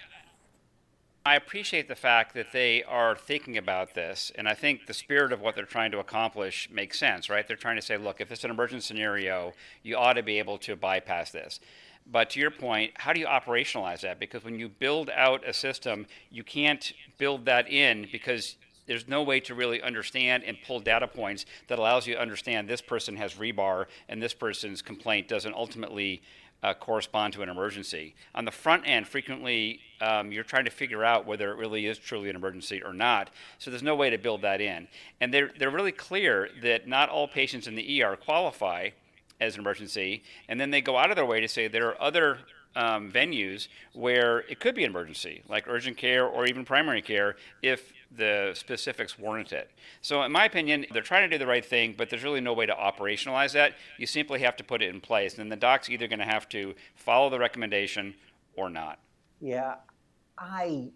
I 1.25 1.35
appreciate 1.35 1.89
the 1.89 1.97
fact 1.97 2.35
that 2.35 2.53
they 2.53 2.85
are 2.85 3.17
thinking 3.17 3.57
about 3.57 3.95
this, 3.95 4.31
and 4.37 4.49
I 4.49 4.55
think 4.55 4.87
the 4.87 4.95
spirit 4.95 5.33
of 5.33 5.41
what 5.41 5.57
they're 5.57 5.65
trying 5.65 5.91
to 5.91 5.99
accomplish 5.99 6.69
makes 6.71 7.01
sense, 7.01 7.29
right? 7.29 7.47
They're 7.49 7.57
trying 7.57 7.75
to 7.75 7.83
say, 7.83 7.97
look, 7.97 8.21
if 8.21 8.31
it's 8.31 8.45
an 8.45 8.51
emergency 8.53 8.87
scenario, 8.87 9.53
you 9.83 9.97
ought 9.97 10.13
to 10.13 10.23
be 10.23 10.39
able 10.39 10.57
to 10.59 10.77
bypass 10.77 11.33
this. 11.33 11.59
But 12.07 12.31
to 12.31 12.41
your 12.41 12.53
point, 12.53 12.93
how 12.95 13.13
do 13.13 13.19
you 13.19 13.27
operationalize 13.27 14.03
that? 14.03 14.21
Because 14.21 14.45
when 14.45 14.61
you 14.61 14.69
build 14.69 15.11
out 15.11 15.43
a 15.45 15.53
system, 15.53 16.07
you 16.31 16.45
can't 16.45 16.93
build 17.19 17.45
that 17.47 17.69
in 17.69 18.07
because 18.13 18.57
there's 18.87 19.09
no 19.09 19.23
way 19.23 19.41
to 19.41 19.55
really 19.55 19.83
understand 19.83 20.45
and 20.45 20.57
pull 20.67 20.81
data 20.81 21.09
points 21.09 21.47
that 21.69 21.79
allows 21.79 22.07
you 22.07 22.15
to 22.15 22.21
understand 22.21 22.69
this 22.69 22.81
person 22.81 23.17
has 23.17 23.35
rebar 23.35 23.87
and 24.09 24.23
this 24.23 24.35
person's 24.35 24.83
complaint 24.83 25.29
doesn't 25.29 25.55
ultimately 25.55 26.23
uh, 26.63 26.75
correspond 26.75 27.33
to 27.35 27.43
an 27.43 27.49
emergency. 27.49 28.15
On 28.35 28.45
the 28.45 28.51
front 28.51 28.83
end, 28.87 29.07
frequently 29.07 29.81
um, 30.01 30.33
you're 30.33 30.45
trying 30.45 30.65
to 30.65 30.71
figure 30.71 31.05
out 31.05 31.27
whether 31.27 31.51
it 31.51 31.59
really 31.59 31.87
is 31.87 31.99
truly 31.99 32.31
an 32.31 32.37
emergency 32.37 32.83
or 32.83 32.93
not. 32.93 33.31
So 33.59 33.71
there's 33.71 33.83
no 33.83 33.95
way 33.95 34.11
to 34.11 34.19
build 34.19 34.43
that 34.43 34.61
in. 34.61 34.89
And 35.21 35.33
they're, 35.33 35.51
they're 35.59 35.71
really 35.71 35.93
clear 35.93 36.49
that 36.63 36.89
not 36.89 37.09
all 37.09 37.29
patients 37.29 37.67
in 37.67 37.75
the 37.75 38.03
ER 38.03 38.17
qualify 38.17 38.91
as 39.41 39.55
an 39.55 39.61
emergency. 39.61 40.23
And 40.49 40.59
then 40.59 40.71
they 40.71 40.81
go 40.81 40.97
out 40.97 41.11
of 41.11 41.17
their 41.17 41.27
way 41.27 41.41
to 41.41 41.49
say 41.49 41.69
there 41.69 41.89
are 41.89 42.03
other 42.03 42.39
um, 42.75 43.11
venues 43.11 43.69
where 43.95 44.41
it 44.41 44.61
could 44.61 44.75
be 44.75 44.85
an 44.85 44.91
emergency, 44.91 45.43
like 45.49 45.65
urgent 45.67 45.97
care 45.97 46.27
or 46.27 46.47
even 46.47 46.65
primary 46.65 47.03
care, 47.03 47.37
if 47.63 47.93
the 48.11 48.53
specifics 48.55 49.19
warrant 49.19 49.53
it. 49.53 49.71
So, 50.01 50.23
in 50.23 50.33
my 50.33 50.45
opinion, 50.45 50.87
they're 50.93 51.03
trying 51.03 51.29
to 51.29 51.35
do 51.35 51.39
the 51.39 51.47
right 51.47 51.65
thing, 51.65 51.95
but 51.97 52.11
there's 52.11 52.25
really 52.25 52.41
no 52.41 52.53
way 52.53 52.67
to 52.67 52.75
operationalize 52.75 53.53
that. 53.53 53.75
You 53.99 54.07
simply 54.07 54.41
have 54.41 54.57
to 54.57 54.65
put 54.65 54.83
it 54.83 54.95
in 54.95 55.01
place. 55.01 55.39
And 55.39 55.51
the 55.51 55.57
doc's 55.57 55.91
either 55.91 56.07
going 56.07 56.21
to 56.21 56.25
have 56.25 56.49
to 56.51 56.75
follow 56.95 57.31
the 57.31 57.39
recommendation 57.39 58.15
or 58.55 58.71
not. 58.71 58.99
Yeah, 59.41 59.77
I 60.39 60.91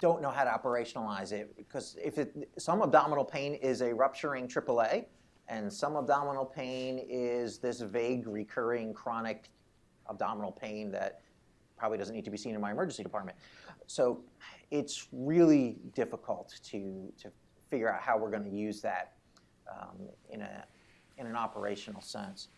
don't 0.00 0.20
know 0.20 0.30
how 0.30 0.44
to 0.44 0.50
operationalize 0.50 1.32
it 1.32 1.56
because 1.56 1.96
if 2.02 2.18
it, 2.18 2.50
some 2.58 2.82
abdominal 2.82 3.24
pain 3.24 3.54
is 3.54 3.80
a 3.80 3.94
rupturing 3.94 4.48
AAA, 4.48 5.06
and 5.48 5.72
some 5.72 5.96
abdominal 5.96 6.44
pain 6.44 7.00
is 7.08 7.58
this 7.58 7.80
vague, 7.80 8.26
recurring, 8.26 8.92
chronic 8.92 9.50
abdominal 10.10 10.52
pain 10.52 10.90
that 10.92 11.20
probably 11.76 11.96
doesn't 11.96 12.14
need 12.14 12.24
to 12.24 12.30
be 12.30 12.36
seen 12.36 12.54
in 12.54 12.60
my 12.60 12.70
emergency 12.70 13.02
department. 13.02 13.36
So 13.86 14.20
it's 14.70 15.08
really 15.12 15.76
difficult 15.94 16.54
to, 16.64 17.12
to 17.20 17.30
figure 17.70 17.92
out 17.92 18.00
how 18.00 18.18
we're 18.18 18.30
going 18.30 18.44
to 18.44 18.56
use 18.56 18.80
that 18.82 19.12
um, 19.70 20.08
in, 20.30 20.42
a, 20.42 20.64
in 21.16 21.26
an 21.26 21.36
operational 21.36 22.00
sense. 22.00 22.48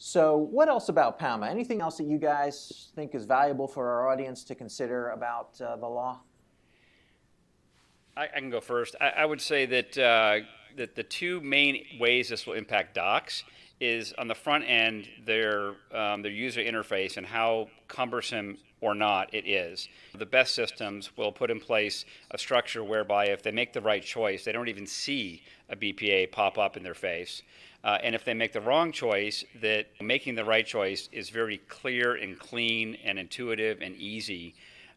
So, 0.00 0.36
what 0.36 0.68
else 0.68 0.88
about 0.88 1.18
PAMA? 1.18 1.48
Anything 1.48 1.80
else 1.80 1.96
that 1.96 2.06
you 2.06 2.18
guys 2.18 2.90
think 2.94 3.16
is 3.16 3.24
valuable 3.24 3.66
for 3.66 3.88
our 3.88 4.08
audience 4.08 4.44
to 4.44 4.54
consider 4.54 5.10
about 5.10 5.60
uh, 5.60 5.74
the 5.74 5.88
law? 5.88 6.20
I, 8.16 8.24
I, 8.24 8.38
can 8.38 8.48
go 8.48 8.60
first. 8.60 8.94
I, 9.00 9.08
I 9.08 9.24
would 9.24 9.40
say 9.40 9.66
that, 9.66 9.98
uh, 9.98 10.38
that 10.76 10.94
the 10.94 11.02
two 11.02 11.40
main 11.40 11.84
ways 11.98 12.28
this 12.28 12.46
will 12.46 12.54
impact 12.54 12.94
docs 12.94 13.42
is 13.80 14.12
on 14.18 14.28
the 14.28 14.34
front 14.34 14.64
end 14.66 15.08
their 15.24 15.74
um, 15.92 16.22
their 16.22 16.32
user 16.32 16.60
interface 16.60 17.16
and 17.16 17.26
how 17.26 17.68
cumbersome 17.86 18.58
or 18.80 18.94
not 18.94 19.32
it 19.34 19.46
is. 19.46 19.88
The 20.16 20.26
best 20.26 20.54
systems 20.54 21.16
will 21.16 21.32
put 21.32 21.50
in 21.50 21.60
place 21.60 22.04
a 22.30 22.38
structure 22.38 22.84
whereby 22.84 23.26
if 23.26 23.42
they 23.42 23.50
make 23.50 23.72
the 23.72 23.80
right 23.80 24.02
choice, 24.02 24.44
they 24.44 24.52
don't 24.52 24.68
even 24.68 24.86
see 24.86 25.42
a 25.68 25.76
BPA 25.76 26.30
pop 26.30 26.58
up 26.58 26.76
in 26.76 26.82
their 26.82 26.94
face. 26.94 27.42
Uh, 27.84 27.98
and 28.02 28.14
if 28.14 28.24
they 28.24 28.34
make 28.34 28.52
the 28.52 28.60
wrong 28.60 28.92
choice, 28.92 29.44
that 29.60 29.86
making 30.00 30.34
the 30.34 30.44
right 30.44 30.66
choice 30.66 31.08
is 31.12 31.30
very 31.30 31.58
clear 31.68 32.14
and 32.14 32.38
clean 32.38 32.96
and 33.04 33.18
intuitive 33.18 33.80
and 33.80 33.94
easy 33.96 34.54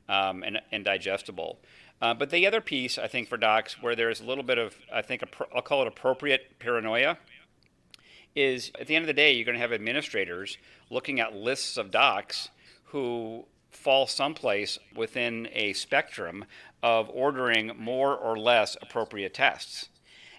um, 0.10 0.44
and, 0.44 0.60
and 0.72 0.84
digestible. 0.84 1.60
Uh, 2.02 2.16
but 2.16 2.32
the 2.32 2.48
other 2.48 2.62
piece, 2.62 2.98
I 2.98 3.08
think, 3.08 3.30
for 3.30 3.38
docs, 3.38 3.82
where 3.82 3.96
there's 3.96 4.22
a 4.22 4.24
little 4.24 4.44
bit 4.44 4.58
of, 4.58 4.76
I 4.92 5.04
think, 5.04 5.24
I'll 5.54 5.62
call 5.62 5.84
it 5.84 5.88
appropriate 5.88 6.58
paranoia, 6.58 7.20
is 8.36 8.72
at 8.80 8.88
the 8.88 8.96
end 8.96 9.04
of 9.04 9.08
the 9.08 9.14
day, 9.14 9.34
you're 9.34 9.46
going 9.46 9.56
to 9.56 9.62
have 9.62 9.74
administrators 9.74 10.58
looking 10.90 11.20
at 11.20 11.36
lists 11.36 11.78
of 11.78 11.92
docs 11.92 12.50
who 12.86 13.46
fall 13.72 14.08
someplace 14.08 14.78
within 14.96 15.48
a 15.54 15.74
spectrum 15.74 16.46
of 16.84 17.10
ordering 17.14 17.72
more 17.78 18.16
or 18.16 18.38
less 18.38 18.78
appropriate 18.82 19.34
tests. 19.34 19.90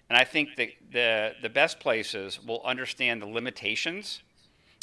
And 0.09 0.19
I 0.19 0.25
think 0.25 0.57
that 0.57 0.69
the, 0.91 1.33
the 1.41 1.49
best 1.49 1.81
places 1.81 2.39
will 2.43 2.63
understand 2.65 3.23
the 3.23 3.27
limitations 3.27 4.23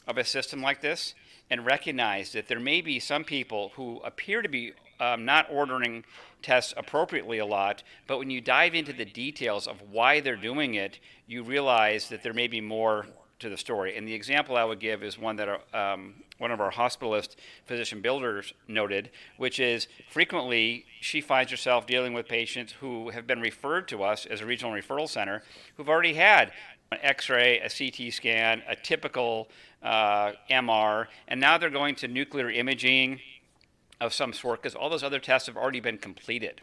of 0.08 0.18
a 0.18 0.24
system 0.24 0.62
like 0.62 0.82
this 0.82 1.14
and 1.50 1.66
recognize 1.66 2.32
that 2.32 2.48
there 2.48 2.60
may 2.60 2.82
be 2.82 3.00
some 3.00 3.24
people 3.24 3.72
who 3.76 4.00
appear 4.04 4.42
to 4.42 4.50
be 4.50 4.74
um, 5.00 5.26
not 5.26 5.48
ordering 5.52 6.04
tests 6.42 6.74
appropriately 6.78 7.38
a 7.38 7.46
lot, 7.46 7.84
but 8.08 8.18
when 8.18 8.30
you 8.30 8.42
dive 8.42 8.76
into 8.76 8.94
the 8.94 9.06
details 9.06 9.68
of 9.68 9.82
why 9.92 10.20
they're 10.20 10.36
doing 10.36 10.76
it, 10.76 11.00
you 11.28 11.44
realize 11.44 12.10
that 12.10 12.24
there 12.24 12.34
may 12.34 12.48
be 12.48 12.62
more 12.62 13.06
to 13.40 13.50
the 13.50 13.58
story. 13.58 13.96
And 13.96 14.08
the 14.08 14.14
example 14.14 14.58
I 14.58 14.64
would 14.64 14.80
give 14.80 15.02
is 15.02 15.18
one 15.18 15.38
that 15.38 15.62
um, 15.74 16.16
one 16.38 16.52
of 16.52 16.60
our 16.60 16.72
hospitalist 16.72 17.36
physician 17.66 18.02
builders 18.02 18.54
noted, 18.68 19.12
which 19.38 19.60
is 19.60 19.88
frequently 20.10 20.86
she 21.00 21.22
finds 21.22 21.52
herself 21.52 21.88
dealing 21.88 22.14
with 22.14 22.28
patients 22.28 22.74
who 22.74 23.10
have 23.10 23.26
been 23.26 23.40
referred 23.40 23.88
to 23.90 24.04
us 24.04 24.26
as 24.26 24.42
a 24.42 24.46
regional 24.46 24.74
referral 24.74 25.08
center 25.08 25.42
who've 25.78 25.90
already 25.90 26.14
had 26.14 26.52
an 26.92 26.98
X-ray, 27.02 27.60
a 27.60 27.70
CT 27.70 28.12
scan, 28.12 28.62
a 28.68 28.76
typical 28.76 29.48
uh, 29.84 30.34
MR, 30.50 31.08
and 31.28 31.40
now 31.40 31.58
they're 31.58 31.70
going 31.70 31.96
to 31.96 32.08
nuclear 32.08 32.50
imaging 32.50 33.20
of 34.02 34.14
some 34.14 34.34
sort 34.34 34.62
because 34.62 34.76
all 34.76 34.90
those 34.90 35.04
other 35.04 35.20
tests 35.20 35.48
have 35.48 35.58
already 35.58 35.80
been 35.80 35.98
completed. 35.98 36.62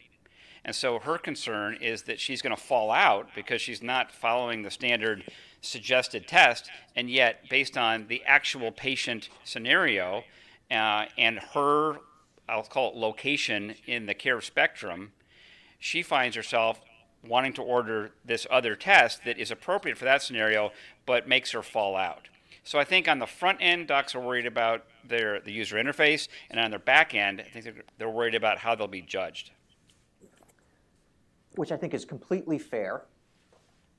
And 0.65 0.75
so 0.75 0.99
her 0.99 1.17
concern 1.17 1.79
is 1.81 2.03
that 2.03 2.19
she's 2.19 2.43
going 2.43 2.55
to 2.55 2.61
fall 2.61 2.91
out 2.91 3.29
because 3.35 3.63
she's 3.63 3.83
not 3.83 4.11
following 4.11 4.63
the 4.63 4.71
standard 4.71 5.23
suggested 5.61 6.27
test, 6.27 6.71
and 6.95 7.09
yet, 7.11 7.49
based 7.49 7.77
on 7.77 8.07
the 8.09 8.23
actual 8.27 8.73
patient 8.73 9.29
scenario 9.45 10.25
uh, 10.71 11.07
and 11.17 11.39
her, 11.55 11.99
I'll 12.49 12.63
call 12.63 12.91
it 12.91 12.97
location 12.97 13.75
in 13.87 14.07
the 14.07 14.15
care 14.15 14.41
spectrum, 14.41 15.13
she 15.79 16.03
finds 16.03 16.37
herself 16.37 16.81
wanting 17.27 17.53
to 17.55 17.63
order 17.63 18.13
this 18.25 18.47
other 18.51 18.75
test 18.75 19.25
that 19.25 19.39
is 19.39 19.51
appropriate 19.51 19.99
for 19.99 20.05
that 20.05 20.23
scenario, 20.23 20.73
but 21.05 21.29
makes 21.29 21.53
her 21.53 21.63
fall 21.63 21.97
out. 21.97 22.29
So 22.67 22.79
I 22.79 22.85
think 22.85 23.07
on 23.07 23.21
the 23.21 23.27
front 23.27 23.59
end, 23.61 23.87
docs 23.87 24.15
are 24.17 24.21
worried 24.21 24.45
about 24.45 24.85
their 25.07 25.41
the 25.41 25.53
user 25.53 25.77
interface, 25.77 26.27
and 26.51 26.59
on 26.59 26.71
their 26.71 26.81
back 26.81 27.15
end, 27.15 27.41
I 27.41 27.45
think 27.49 27.65
they're, 27.65 27.85
they're 27.97 28.11
worried 28.11 28.35
about 28.35 28.59
how 28.59 28.75
they'll 28.75 28.89
be 28.89 29.03
judged. 29.03 29.53
Which 31.55 31.71
I 31.71 31.77
think 31.77 31.95
is 31.95 32.05
completely 32.05 32.59
fair 32.59 33.05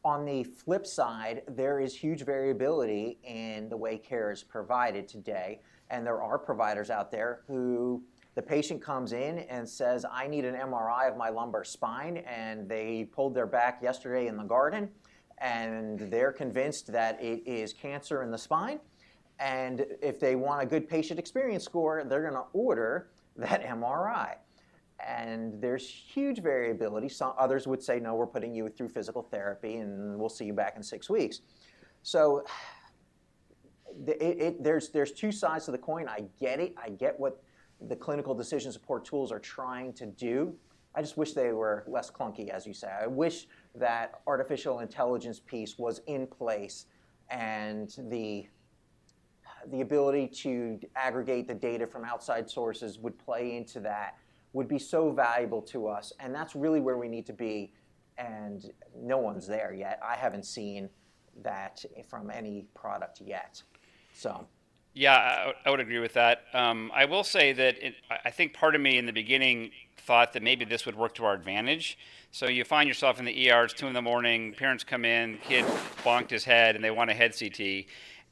on 0.08 0.24
the 0.24 0.44
flip 0.44 0.86
side, 0.86 1.42
there 1.50 1.82
is 1.82 1.94
huge 1.94 2.24
variability 2.24 3.18
in 3.24 3.68
the 3.68 3.76
way 3.76 3.98
care 3.98 4.32
is 4.32 4.42
provided 4.42 5.06
today. 5.06 5.60
And 5.90 6.06
there 6.06 6.22
are 6.22 6.38
providers 6.38 6.90
out 6.90 7.12
there 7.12 7.42
who 7.46 8.02
the 8.36 8.42
patient 8.42 8.82
comes 8.82 9.12
in 9.12 9.40
and 9.40 9.68
says, 9.68 10.06
I 10.10 10.28
need 10.28 10.46
an 10.46 10.56
MRI 10.56 11.10
of 11.12 11.18
my 11.18 11.28
lumbar 11.28 11.66
spine, 11.66 12.18
and 12.18 12.70
they 12.70 13.10
pulled 13.12 13.36
their 13.36 13.48
back 13.48 13.82
yesterday 13.82 14.28
in 14.28 14.38
the 14.38 14.44
garden, 14.44 14.90
and 15.40 16.00
they're 16.12 16.32
convinced 16.32 16.92
that 16.92 17.22
it 17.22 17.44
is 17.46 17.74
cancer 17.74 18.24
in 18.24 18.32
the 18.32 18.38
spine. 18.38 18.80
And 19.40 19.86
if 20.02 20.20
they 20.20 20.36
want 20.36 20.64
a 20.64 20.66
good 20.66 20.90
patient 20.90 21.20
experience 21.20 21.64
score, 21.64 22.04
they're 22.04 22.24
going 22.24 22.34
to 22.34 22.46
order 22.54 23.10
that 23.36 23.64
MRI 23.68 24.36
and 25.06 25.62
there's 25.62 25.88
huge 25.88 26.42
variability. 26.42 27.10
Some 27.10 27.34
others 27.38 27.68
would 27.68 27.84
say, 27.84 28.00
no, 28.00 28.16
we're 28.16 28.26
putting 28.26 28.54
you 28.56 28.68
through 28.70 28.90
physical 28.90 29.22
therapy, 29.22 29.78
and 29.78 30.18
we'll 30.18 30.30
see 30.30 30.46
you 30.46 30.54
back 30.54 30.76
in 30.76 30.84
six 30.84 31.10
weeks. 31.10 31.42
So 32.04 32.44
it, 34.08 34.22
it, 34.22 34.64
there's 34.64 34.90
there's 34.90 35.12
two 35.12 35.32
sides 35.32 35.66
to 35.66 35.72
the 35.72 35.78
coin. 35.78 36.08
I 36.08 36.24
get 36.40 36.60
it. 36.60 36.74
I 36.82 36.90
get 36.90 37.20
what 37.20 37.42
the 37.88 37.96
clinical 37.96 38.34
decision 38.34 38.72
support 38.72 39.06
tools 39.06 39.32
are 39.32 39.40
trying 39.40 39.94
to 39.94 40.08
do. 40.08 40.56
I 40.96 41.02
just 41.02 41.16
wish 41.16 41.34
they 41.34 41.52
were 41.52 41.84
less 41.88 42.10
clunky, 42.10 42.50
as 42.50 42.66
you 42.66 42.74
say. 42.74 42.90
I 42.90 43.06
wish 43.06 43.48
that 43.80 44.22
artificial 44.28 44.80
intelligence 44.80 45.40
piece 45.40 45.78
was 45.78 46.02
in 46.08 46.28
place 46.28 46.86
and 47.30 47.96
the 48.10 48.48
the 49.72 49.82
ability 49.82 50.28
to 50.28 50.80
aggregate 50.96 51.48
the 51.48 51.54
data 51.54 51.86
from 51.86 52.06
outside 52.06 52.50
sources 52.50 53.00
would 53.00 53.18
play 53.18 53.58
into 53.58 53.80
that 53.80 54.16
would 54.54 54.68
be 54.68 54.80
so 54.80 55.12
valuable 55.12 55.62
to 55.62 55.88
us. 55.88 56.14
And 56.20 56.34
that's 56.34 56.56
really 56.56 56.80
where 56.80 56.98
we 56.98 57.08
need 57.08 57.26
to 57.26 57.34
be. 57.34 57.74
And 58.18 58.72
no 58.96 59.18
one's 59.18 59.46
there 59.46 59.74
yet. 59.74 60.00
I 60.04 60.16
haven't 60.16 60.46
seen 60.46 60.90
that 61.44 61.84
from 62.08 62.32
any 62.32 62.66
product 62.74 63.22
yet. 63.22 63.62
So. 64.14 64.48
Yeah, 64.94 65.52
I, 65.64 65.70
would 65.70 65.80
agree 65.80 66.00
with 66.00 66.14
that. 66.14 66.46
Um, 66.54 66.92
I 66.96 67.06
will 67.06 67.24
say 67.24 67.54
that 67.54 67.76
it, 67.84 67.96
I 68.26 68.32
think 68.32 68.54
part 68.54 68.74
of 68.74 68.82
me 68.82 68.98
in 68.98 69.06
the 69.06 69.14
beginning 69.14 69.70
thought 69.98 70.34
that 70.34 70.44
maybe 70.44 70.66
this 70.66 70.86
would 70.86 70.96
work 70.96 71.16
to 71.16 71.26
our 71.26 71.34
advantage. 71.34 71.98
So 72.32 72.48
you 72.48 72.64
find 72.64 72.88
yourself 72.88 73.20
in 73.20 73.26
the 73.26 73.52
ER, 73.52 73.64
it's 73.64 73.74
two 73.74 73.88
in 73.88 73.94
the 73.94 74.02
morning, 74.02 74.54
parents 74.54 74.84
come 74.84 75.06
in, 75.06 75.38
kid 75.40 75.66
bonked 76.04 76.30
his 76.30 76.44
head, 76.44 76.76
and 76.76 76.84
they 76.84 76.92
want 76.92 77.10
a 77.10 77.14
head 77.14 77.36
CT 77.38 77.86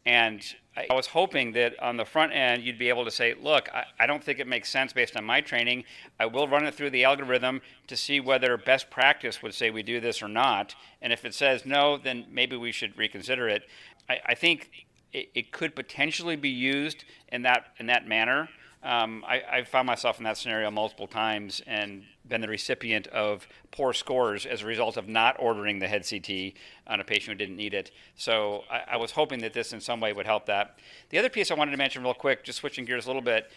And 0.05 0.43
I 0.77 0.93
was 0.93 1.07
hoping 1.07 1.53
that 1.53 1.81
on 1.81 1.95
the 1.95 2.03
front 2.03 2.33
end, 2.33 2.63
you'd 2.63 2.77
be 2.77 2.89
able 2.89 3.05
to 3.05 3.11
say, 3.11 3.33
look, 3.33 3.69
I, 3.73 3.85
I, 3.97 4.05
don't 4.05 4.21
think 4.21 4.39
it 4.39 4.47
makes 4.47 4.69
sense 4.69 4.91
based 4.91 5.15
on 5.15 5.23
my 5.23 5.39
training. 5.39 5.85
I 6.19 6.25
will 6.25 6.49
run 6.49 6.65
it 6.65 6.75
through 6.75 6.89
the 6.89 7.05
algorithm 7.05 7.61
to 7.87 7.95
see 7.95 8.19
whether 8.19 8.57
best 8.57 8.89
practice 8.89 9.41
would 9.41 9.53
say 9.53 9.69
we 9.69 9.83
do 9.83 10.01
this 10.01 10.21
or 10.21 10.27
not. 10.27 10.75
And 11.01 11.13
if 11.13 11.23
it 11.23 11.33
says 11.33 11.65
no, 11.65 11.97
then 11.97 12.25
maybe 12.29 12.57
we 12.57 12.73
should 12.73 12.97
reconsider 12.97 13.47
it. 13.47 13.63
I, 14.09 14.19
I 14.25 14.35
think 14.35 14.69
it, 15.13 15.29
it, 15.33 15.51
could 15.53 15.75
potentially 15.75 16.35
be 16.35 16.49
used 16.49 17.05
in 17.29 17.43
that, 17.43 17.67
in 17.79 17.85
that 17.85 18.05
manner. 18.05 18.49
Um, 18.85 19.25
I, 19.27 19.41
I 19.51 19.63
found 19.63 19.87
myself 19.87 20.19
in 20.19 20.25
that 20.25 20.37
scenario 20.37 20.69
multiple 20.69 21.07
times 21.07 21.59
and 21.65 22.03
been 22.27 22.39
the 22.39 22.47
recipient 22.47 23.07
of 23.07 23.47
poor 23.71 23.93
scores 23.93 24.45
as 24.45 24.61
a 24.61 24.65
result 24.67 24.95
of 24.95 25.07
not 25.07 25.35
ordering 25.39 25.79
the 25.79 25.87
head 25.87 26.05
CT 26.07 26.53
on 26.85 26.99
a 26.99 27.03
patient 27.03 27.33
who 27.33 27.35
didn't 27.45 27.55
need 27.55 27.73
it. 27.73 27.89
So 28.15 28.63
I, 28.69 28.81
I, 28.91 28.97
was 28.97 29.09
hoping 29.09 29.39
that 29.39 29.53
this 29.53 29.73
in 29.73 29.81
some 29.81 29.99
way 29.99 30.13
would 30.13 30.27
help 30.27 30.45
that. 30.45 30.77
The 31.09 31.17
other 31.17 31.29
piece 31.29 31.49
I 31.49 31.55
wanted 31.55 31.71
to 31.71 31.77
mention 31.77 32.03
real 32.03 32.13
quick, 32.13 32.43
just 32.43 32.59
switching 32.59 32.85
gears 32.85 33.05
a 33.05 33.09
little 33.09 33.23
bit, 33.23 33.51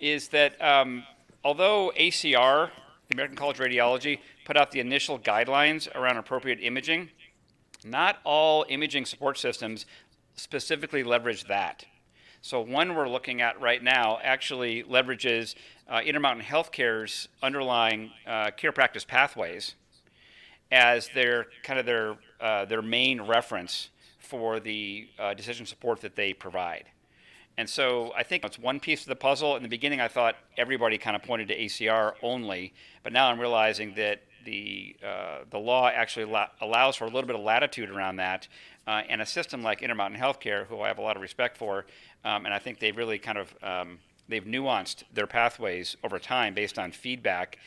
is 0.00 0.26
that 0.28 0.60
um, 0.60 1.04
although 1.44 1.92
ACR, 1.96 2.70
the 3.08 3.14
American 3.14 3.36
College 3.36 3.60
of 3.60 3.66
Radiology, 3.66 4.18
put 4.44 4.56
out 4.56 4.72
the 4.72 4.80
initial 4.80 5.16
guidelines 5.16 5.94
around 5.94 6.16
appropriate 6.16 6.58
imaging, 6.60 7.08
not 7.84 8.18
all 8.24 8.66
imaging 8.68 9.04
support 9.04 9.38
systems 9.38 9.86
specifically 10.34 11.04
leverage 11.04 11.44
that. 11.44 11.84
So 12.44 12.60
one 12.60 12.96
we're 12.96 13.08
looking 13.08 13.40
at 13.40 13.60
right 13.60 13.80
now 13.80 14.18
actually 14.20 14.82
leverages 14.82 15.54
uh, 15.88 16.00
Intermountain 16.04 16.44
Healthcare's 16.44 17.28
underlying 17.40 18.10
uh, 18.26 18.50
care 18.50 18.72
practice 18.72 19.04
pathways 19.04 19.76
as 20.72 21.08
their 21.10 21.46
kind 21.62 21.78
of 21.78 21.86
their 21.86 22.16
uh, 22.40 22.64
their 22.64 22.82
main 22.82 23.20
reference 23.20 23.90
for 24.18 24.58
the 24.58 25.06
uh, 25.20 25.34
decision 25.34 25.66
support 25.66 26.00
that 26.00 26.16
they 26.16 26.32
provide. 26.32 26.86
And 27.56 27.70
so 27.70 28.12
I 28.16 28.24
think 28.24 28.44
it's 28.44 28.58
one 28.58 28.80
piece 28.80 29.02
of 29.02 29.08
the 29.08 29.16
puzzle. 29.16 29.54
In 29.54 29.62
the 29.62 29.68
beginning, 29.68 30.00
I 30.00 30.08
thought 30.08 30.34
everybody 30.56 30.98
kind 30.98 31.14
of 31.14 31.22
pointed 31.22 31.46
to 31.48 31.56
ACR 31.56 32.14
only, 32.22 32.72
but 33.04 33.12
now 33.12 33.30
I'm 33.30 33.38
realizing 33.38 33.94
that 33.94 34.22
the 34.44 34.96
uh, 35.04 35.44
the 35.48 35.58
law 35.58 35.88
actually 35.88 36.24
la- 36.24 36.48
allows 36.60 36.96
for 36.96 37.04
a 37.04 37.08
little 37.08 37.26
bit 37.26 37.36
of 37.36 37.42
latitude 37.42 37.88
around 37.88 38.16
that. 38.16 38.48
Uh, 38.84 39.02
and 39.08 39.22
a 39.22 39.26
system 39.26 39.62
like 39.62 39.80
Intermountain 39.80 40.20
Healthcare, 40.20 40.66
who 40.66 40.80
I 40.80 40.88
have 40.88 40.98
a 40.98 41.02
lot 41.02 41.14
of 41.14 41.22
respect 41.22 41.56
for, 41.56 41.86
um, 42.24 42.44
and 42.44 42.54
I 42.54 42.58
think 42.58 42.78
they've 42.78 42.96
really 42.96 43.18
kind 43.18 43.38
of 43.38 43.54
um, 43.62 43.98
they've 44.28 44.44
nuanced 44.44 45.04
their 45.12 45.26
pathways 45.26 45.96
over 46.04 46.18
time 46.18 46.54
based 46.54 46.78
on 46.78 46.92
feedback. 46.92 47.58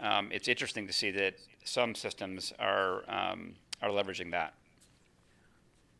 Um, 0.00 0.30
it's 0.32 0.48
interesting 0.48 0.86
to 0.86 0.92
see 0.92 1.10
that 1.12 1.34
some 1.64 1.94
systems 1.94 2.52
are 2.58 3.02
um, 3.08 3.54
are 3.80 3.90
leveraging 3.90 4.30
that, 4.32 4.54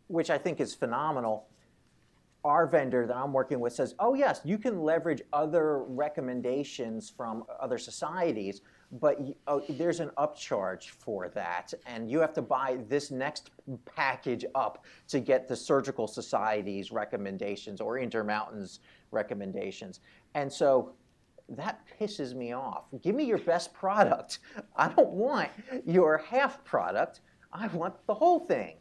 which 0.09 0.31
I 0.31 0.39
think 0.39 0.61
is 0.61 0.75
phenomenal. 0.75 1.47
Our 2.45 2.67
vendor 2.67 3.07
that 3.07 3.17
I'm 3.17 3.33
working 3.33 3.61
with 3.61 3.73
says, 3.73 3.95
"Oh 3.99 4.15
yes, 4.15 4.41
you 4.45 4.59
can 4.59 4.83
leverage 4.83 5.23
other 5.33 5.85
recommendations 5.85 7.09
from 7.11 7.45
other 7.61 7.79
societies." 7.79 8.63
but 8.93 9.19
oh, 9.47 9.63
there's 9.71 10.01
an 10.01 10.11
upcharge 10.19 10.91
for 10.91 11.31
that, 11.31 11.73
and 11.87 12.11
you 12.11 12.21
have 12.21 12.35
to 12.35 12.43
buy 12.43 12.79
this 12.89 13.11
next 13.11 13.51
package 13.87 14.45
up 14.55 14.85
to 15.09 15.19
get 15.19 15.49
the 15.49 15.57
surgical 15.57 16.07
society's 16.07 16.93
recommendations 16.93 17.81
or 17.81 17.99
Intermountain's 17.99 18.81
recommendations. 19.11 20.01
And 20.35 20.53
so 20.53 20.93
that 21.49 21.81
pisses 21.99 22.35
me 22.35 22.53
off. 22.53 22.85
Give 23.03 23.15
me 23.15 23.25
your 23.25 23.39
best 23.39 23.73
product. 23.73 24.41
I 24.77 24.89
don't 24.89 25.11
want 25.11 25.49
your 25.87 26.19
half 26.19 26.63
product. 26.63 27.21
I 27.53 27.69
want 27.69 27.95
the 28.07 28.15
whole 28.15 28.41
thing. 28.41 28.77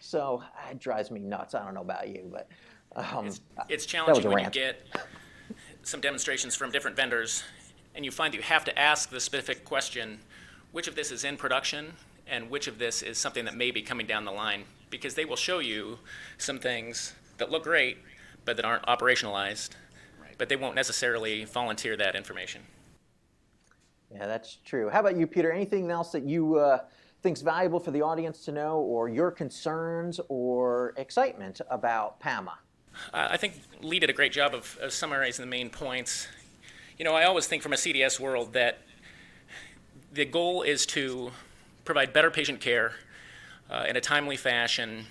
So 0.00 0.42
it 0.70 0.78
drives 0.78 1.10
me 1.10 1.20
nuts. 1.20 1.54
I 1.54 1.64
don't 1.64 1.72
know 1.72 1.80
about 1.80 2.08
you, 2.08 2.28
but 2.30 2.48
um, 2.96 3.26
it's, 3.26 3.40
it's 3.68 3.86
challenging 3.86 4.30
when 4.30 4.44
you 4.44 4.50
get 4.50 4.86
some 5.82 6.00
demonstrations 6.00 6.54
from 6.54 6.70
different 6.70 6.96
vendors 6.96 7.44
and 7.94 8.04
you 8.04 8.10
find 8.10 8.32
that 8.32 8.38
you 8.38 8.42
have 8.42 8.64
to 8.64 8.78
ask 8.78 9.10
the 9.10 9.20
specific 9.20 9.64
question 9.64 10.18
which 10.72 10.88
of 10.88 10.96
this 10.96 11.10
is 11.10 11.24
in 11.24 11.36
production 11.36 11.92
and 12.26 12.50
which 12.50 12.66
of 12.66 12.78
this 12.78 13.02
is 13.02 13.18
something 13.18 13.44
that 13.44 13.54
may 13.54 13.70
be 13.70 13.82
coming 13.82 14.06
down 14.06 14.24
the 14.24 14.32
line? 14.32 14.64
Because 14.90 15.14
they 15.14 15.24
will 15.24 15.36
show 15.36 15.58
you 15.60 15.98
some 16.38 16.58
things 16.58 17.14
that 17.38 17.50
look 17.50 17.64
great 17.64 17.98
but 18.44 18.56
that 18.56 18.64
aren't 18.64 18.84
operationalized 18.86 19.70
right. 20.20 20.34
but 20.38 20.48
they 20.48 20.56
won't 20.56 20.74
necessarily 20.74 21.44
volunteer 21.44 21.96
that 21.96 22.14
information. 22.16 22.62
Yeah 24.12 24.26
that's 24.26 24.58
true. 24.64 24.88
How 24.88 25.00
about 25.00 25.16
you 25.16 25.26
peter? 25.26 25.52
Anything 25.52 25.90
else 25.90 26.12
that 26.12 26.24
you 26.24 26.56
uh, 26.56 26.80
think's 27.22 27.42
valuable 27.42 27.80
for 27.80 27.90
the 27.90 28.02
audience 28.02 28.44
to 28.46 28.52
know 28.52 28.78
or 28.78 29.08
your 29.08 29.30
concerns 29.30 30.20
or 30.28 30.94
excitement 30.96 31.60
about 31.70 32.18
pama 32.20 32.58
uh, 33.12 33.28
i 33.30 33.36
think 33.36 33.54
lee 33.80 33.98
did 33.98 34.10
a 34.10 34.12
great 34.12 34.32
job 34.32 34.54
of, 34.54 34.78
of 34.80 34.92
summarizing 34.92 35.42
the 35.44 35.50
main 35.50 35.70
points 35.70 36.28
you 36.98 37.04
know, 37.04 37.14
I 37.14 37.24
always 37.24 37.46
think 37.46 37.62
from 37.62 37.74
a 37.74 37.76
CDS 37.76 38.18
world 38.18 38.54
that 38.54 38.78
the 40.12 40.24
goal 40.24 40.62
is 40.62 40.86
to 40.86 41.30
provide 41.84 42.14
better 42.14 42.30
patient 42.30 42.60
care 42.60 42.92
uh, 43.70 43.84
in 43.86 43.96
a 43.96 44.00
timely 44.00 44.36
fashion, 44.38 45.04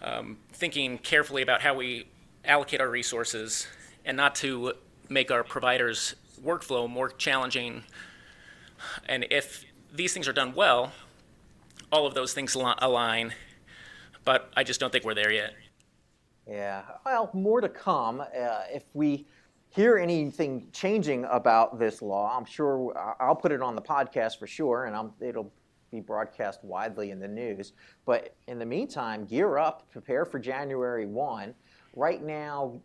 um, 0.00 0.38
thinking 0.52 0.96
carefully 0.98 1.42
about 1.42 1.60
how 1.60 1.74
we 1.74 2.06
allocate 2.44 2.80
our 2.80 2.88
resources, 2.88 3.66
and 4.04 4.16
not 4.16 4.36
to 4.36 4.74
make 5.08 5.32
our 5.32 5.42
providers' 5.42 6.14
workflow 6.40 6.88
more 6.88 7.08
challenging. 7.08 7.82
And 9.08 9.26
if 9.28 9.64
these 9.92 10.12
things 10.12 10.28
are 10.28 10.32
done 10.32 10.54
well, 10.54 10.92
all 11.90 12.06
of 12.06 12.14
those 12.14 12.32
things 12.32 12.54
align, 12.54 13.34
but 14.24 14.52
I 14.56 14.62
just 14.62 14.78
don't 14.78 14.92
think 14.92 15.04
we're 15.04 15.14
there 15.14 15.32
yet. 15.32 15.54
Yeah, 16.48 16.82
well, 17.04 17.30
more 17.34 17.60
to 17.60 17.68
come. 17.68 18.20
Uh, 18.20 18.62
if 18.72 18.84
we 18.94 19.26
hear 19.68 19.98
anything 19.98 20.68
changing 20.72 21.26
about 21.26 21.78
this 21.78 22.00
law, 22.00 22.34
I'm 22.36 22.46
sure 22.46 22.96
I'll 23.20 23.36
put 23.36 23.52
it 23.52 23.60
on 23.60 23.74
the 23.74 23.82
podcast 23.82 24.38
for 24.38 24.46
sure, 24.46 24.86
and 24.86 24.96
I'm, 24.96 25.12
it'll 25.20 25.52
be 25.90 26.00
broadcast 26.00 26.64
widely 26.64 27.10
in 27.10 27.20
the 27.20 27.28
news. 27.28 27.72
But 28.06 28.34
in 28.46 28.58
the 28.58 28.64
meantime, 28.64 29.26
gear 29.26 29.58
up, 29.58 29.90
prepare 29.90 30.24
for 30.24 30.38
January 30.38 31.04
1. 31.04 31.54
Right 31.94 32.22
now, 32.22 32.80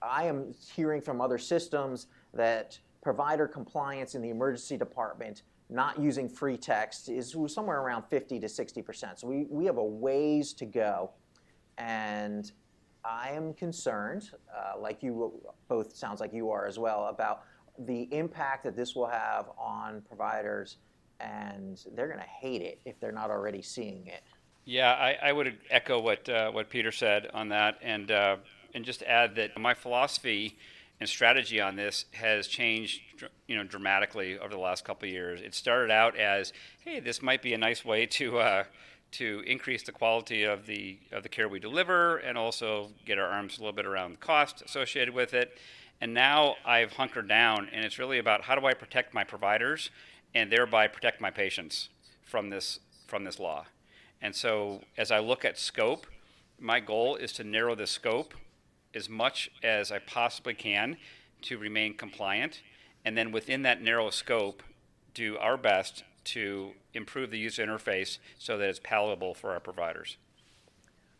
I 0.00 0.24
am 0.24 0.54
hearing 0.74 1.02
from 1.02 1.20
other 1.20 1.38
systems 1.38 2.06
that 2.32 2.78
provider 3.02 3.46
compliance 3.46 4.14
in 4.14 4.22
the 4.22 4.30
emergency 4.30 4.78
department 4.78 5.42
not 5.70 5.98
using 5.98 6.28
free 6.28 6.56
text 6.56 7.08
is 7.08 7.34
somewhere 7.48 7.80
around 7.80 8.04
50 8.04 8.38
to 8.40 8.48
60 8.48 8.82
percent. 8.82 9.18
So 9.18 9.26
we, 9.26 9.46
we 9.48 9.64
have 9.64 9.78
a 9.78 9.84
ways 9.84 10.52
to 10.54 10.66
go. 10.66 11.10
And 11.78 12.50
I 13.04 13.30
am 13.30 13.54
concerned, 13.54 14.30
uh, 14.54 14.78
like 14.78 15.02
you 15.02 15.32
both 15.68 15.94
sounds 15.94 16.20
like 16.20 16.32
you 16.32 16.50
are 16.50 16.66
as 16.66 16.78
well, 16.78 17.06
about 17.08 17.42
the 17.86 18.08
impact 18.12 18.64
that 18.64 18.76
this 18.76 18.94
will 18.94 19.06
have 19.06 19.46
on 19.58 20.02
providers, 20.02 20.76
and 21.20 21.84
they're 21.94 22.08
going 22.08 22.20
to 22.20 22.24
hate 22.24 22.62
it 22.62 22.80
if 22.84 22.98
they're 23.00 23.12
not 23.12 23.30
already 23.30 23.62
seeing 23.62 24.06
it. 24.06 24.22
Yeah, 24.64 24.92
I, 24.92 25.28
I 25.28 25.32
would 25.32 25.58
echo 25.70 26.00
what 26.00 26.28
uh, 26.28 26.50
what 26.50 26.70
Peter 26.70 26.92
said 26.92 27.28
on 27.34 27.50
that, 27.50 27.78
and 27.82 28.10
uh, 28.10 28.36
and 28.74 28.84
just 28.84 29.02
add 29.02 29.34
that 29.36 29.58
my 29.58 29.74
philosophy 29.74 30.56
and 31.00 31.08
strategy 31.08 31.60
on 31.60 31.76
this 31.76 32.06
has 32.12 32.46
changed, 32.46 33.00
you 33.46 33.56
know, 33.56 33.64
dramatically 33.64 34.38
over 34.38 34.50
the 34.50 34.58
last 34.60 34.84
couple 34.84 35.06
of 35.06 35.12
years. 35.12 35.40
It 35.40 35.54
started 35.54 35.90
out 35.90 36.16
as, 36.16 36.52
hey, 36.84 37.00
this 37.00 37.20
might 37.20 37.42
be 37.42 37.52
a 37.52 37.58
nice 37.58 37.84
way 37.84 38.06
to 38.06 38.38
uh, 38.38 38.64
to 39.14 39.42
increase 39.46 39.82
the 39.82 39.92
quality 39.92 40.42
of 40.44 40.66
the 40.66 40.98
of 41.12 41.22
the 41.22 41.28
care 41.28 41.48
we 41.48 41.60
deliver 41.60 42.18
and 42.18 42.36
also 42.36 42.90
get 43.04 43.18
our 43.18 43.28
arms 43.28 43.58
a 43.58 43.60
little 43.60 43.72
bit 43.72 43.86
around 43.86 44.12
the 44.12 44.18
cost 44.18 44.62
associated 44.62 45.14
with 45.14 45.34
it. 45.34 45.56
And 46.00 46.12
now 46.12 46.56
I've 46.64 46.92
hunkered 46.92 47.28
down 47.28 47.68
and 47.72 47.84
it's 47.84 47.98
really 47.98 48.18
about 48.18 48.42
how 48.42 48.54
do 48.54 48.66
I 48.66 48.74
protect 48.74 49.14
my 49.14 49.24
providers 49.24 49.90
and 50.34 50.50
thereby 50.50 50.88
protect 50.88 51.20
my 51.20 51.30
patients 51.30 51.88
from 52.24 52.50
this 52.50 52.80
from 53.06 53.24
this 53.24 53.38
law. 53.38 53.66
And 54.20 54.34
so 54.34 54.82
as 54.96 55.10
I 55.10 55.20
look 55.20 55.44
at 55.44 55.58
scope, 55.58 56.06
my 56.58 56.80
goal 56.80 57.16
is 57.16 57.32
to 57.34 57.44
narrow 57.44 57.74
the 57.74 57.86
scope 57.86 58.34
as 58.94 59.08
much 59.08 59.50
as 59.62 59.92
I 59.92 59.98
possibly 59.98 60.54
can 60.54 60.96
to 61.42 61.58
remain 61.58 61.94
compliant 61.94 62.62
and 63.04 63.16
then 63.16 63.30
within 63.32 63.62
that 63.62 63.82
narrow 63.82 64.10
scope 64.10 64.62
do 65.12 65.36
our 65.38 65.56
best 65.56 66.02
to 66.24 66.72
improve 66.94 67.30
the 67.30 67.38
user 67.38 67.64
interface 67.66 68.18
so 68.38 68.56
that 68.58 68.68
it's 68.68 68.80
palatable 68.82 69.34
for 69.34 69.52
our 69.52 69.60
providers. 69.60 70.16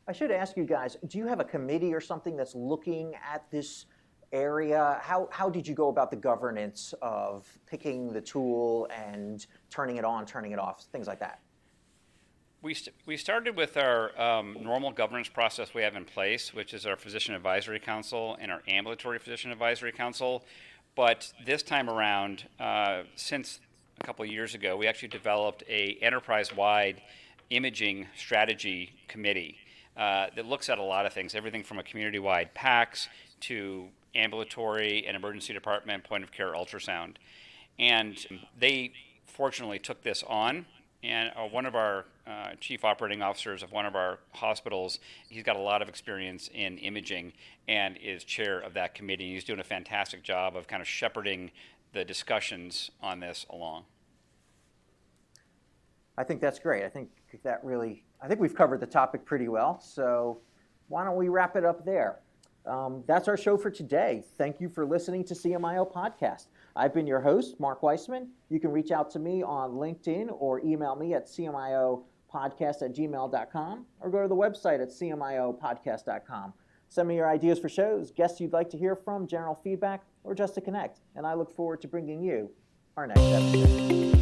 I 0.07 0.13
should 0.13 0.31
ask 0.31 0.57
you 0.57 0.65
guys, 0.65 0.97
do 1.07 1.19
you 1.19 1.27
have 1.27 1.41
a 1.41 1.45
committee 1.45 1.95
or 1.95 2.01
something 2.01 2.37
that's 2.37 2.55
looking 2.55 3.15
at 3.27 3.51
this 3.51 3.87
area? 4.33 4.99
How, 5.03 5.29
how 5.31 5.49
did 5.49 5.67
you 5.67 5.75
go 5.75 5.89
about 5.89 6.11
the 6.11 6.17
governance 6.17 6.93
of 7.01 7.47
picking 7.67 8.13
the 8.13 8.21
tool 8.21 8.89
and 8.95 9.47
turning 9.71 9.97
it 9.97 10.05
on, 10.05 10.27
turning 10.27 10.53
it 10.53 10.59
off, 10.59 10.85
things 10.93 11.07
like 11.07 11.21
that? 11.21 11.41
We, 12.61 12.75
st- 12.75 12.97
we 13.07 13.17
started 13.17 13.57
with 13.57 13.77
our 13.77 14.19
um, 14.21 14.57
normal 14.61 14.91
governance 14.91 15.29
process 15.29 15.75
we 15.75 15.83
have 15.83 15.97
in 15.97 16.05
place, 16.05 16.53
which 16.55 16.75
is 16.75 16.87
our 16.87 16.97
Physician 16.97 17.35
Advisory 17.35 17.79
Council 17.79 18.37
and 18.41 18.51
our 18.51 18.63
Ambulatory 18.67 19.19
Physician 19.19 19.51
Advisory 19.51 19.93
Council. 19.93 20.45
But 20.95 21.33
this 21.45 21.63
time 21.63 21.91
around, 21.91 22.47
uh, 22.61 23.03
since 23.17 23.61
a 24.05 24.07
couple 24.07 24.25
years 24.27 24.55
ago, 24.55 24.77
we 24.77 24.87
actually 24.87 25.09
developed 25.09 25.63
a 25.67 25.97
enterprise-wide 26.03 27.01
imaging 27.49 28.07
strategy 28.15 28.93
committee 29.09 29.57
uh, 29.97 30.27
that 30.37 30.45
looks 30.45 30.69
at 30.69 30.77
a 30.77 30.83
lot 30.83 31.07
of 31.07 31.13
things, 31.15 31.35
everything 31.35 31.65
from 31.65 31.79
a 31.79 31.83
community-wide 31.83 32.55
PACS 32.55 33.09
to 33.41 33.89
ambulatory 34.15 35.07
and 35.07 35.17
emergency 35.17 35.55
department 35.55 36.05
point 36.05 36.23
of 36.23 36.31
care 36.31 36.53
ultrasound. 36.53 37.15
And 37.79 38.43
they 38.59 38.93
fortunately 39.25 39.79
took 39.79 40.03
this 40.03 40.23
on. 40.29 40.67
And 41.03 41.33
uh, 41.35 41.47
one 41.47 41.65
of 41.65 41.75
our 41.75 42.05
uh, 42.27 42.51
chief 42.61 42.85
operating 42.85 43.23
officers 43.23 43.63
of 43.63 43.73
one 43.73 43.87
of 43.87 43.97
our 43.97 44.19
hospitals, 44.33 44.99
he's 45.31 45.43
got 45.43 45.57
a 45.57 45.61
lot 45.61 45.81
of 45.81 45.89
experience 45.89 46.51
in 46.53 46.77
imaging 46.77 47.33
and 47.69 47.97
is 47.97 48.23
chair 48.23 48.59
of 48.59 48.75
that 48.75 48.95
committee. 48.95 49.33
He's 49.33 49.45
doing 49.45 49.61
a 49.61 49.65
fantastic 49.65 50.23
job 50.23 50.57
of 50.57 50.67
kind 50.67 50.83
of 50.83 50.89
shepherding 50.89 51.53
the 51.95 52.05
discussions 52.05 52.91
on 53.01 53.21
this 53.21 53.47
along. 53.49 53.85
I 56.17 56.25
think 56.25 56.41
that's 56.41 56.59
great. 56.59 56.85
I 56.85 56.89
think 56.89 57.11
that 57.43 57.65
really, 57.65 58.05
I 58.23 58.29
think 58.29 58.41
we've 58.41 58.55
covered 58.55 58.81
the 58.81 58.87
topic 58.87 59.25
pretty 59.25 59.49
well. 59.49 59.81
So 59.81 60.41
why 60.89 61.05
don't 61.05 61.17
we 61.17 61.29
wrap 61.29 61.57
it 61.57 61.65
up 61.65 61.85
there? 61.85 62.21
Um, 62.67 63.05
that's 63.07 63.29
our 63.29 63.37
show 63.37 63.57
for 63.59 63.71
today. 63.71 64.23
Thank 64.39 64.61
you 64.61 64.69
for 64.69 64.87
listening 64.87 65.25
to 65.25 65.35
CMIO 65.35 65.93
Podcast. 65.93 66.47
I've 66.77 66.95
been 66.95 67.07
your 67.07 67.21
host, 67.21 67.61
Mark 67.61 67.83
Weissman. 67.83 68.31
You 68.49 68.59
can 68.59 68.73
reach 68.73 68.91
out 68.91 69.11
to 69.11 69.19
me 69.19 69.43
on 69.43 69.73
LinkedIn 69.73 70.29
or 70.31 70.61
email 70.61 70.97
me 70.97 71.15
at 71.15 71.27
cmiopodcast 71.27 72.83
at 72.83 72.95
gmail.com 72.95 73.87
or 74.01 74.11
go 74.11 74.23
to 74.23 74.29
the 74.29 74.37
website 74.37 74.81
at 74.81 74.89
cmiopodcast.com. 74.89 76.55
Send 76.89 77.09
me 77.09 77.17
your 77.17 77.29
ideas 77.29 77.59
for 77.59 77.69
shows, 77.69 78.13
guests 78.13 78.41
you'd 78.41 78.53
like 78.53 78.71
to 78.71 78.79
hear 78.79 78.95
from, 78.95 79.27
general 79.27 79.59
feedback, 79.65 80.05
or 80.23 80.35
just 80.35 80.55
to 80.55 80.61
connect. 80.61 81.01
And 81.17 81.27
I 81.27 81.35
look 81.35 81.51
forward 81.51 81.83
to 81.83 81.89
bringing 81.89 82.23
you 82.23 82.51
our 82.97 83.07
next 83.07 83.21
episode. 83.21 84.14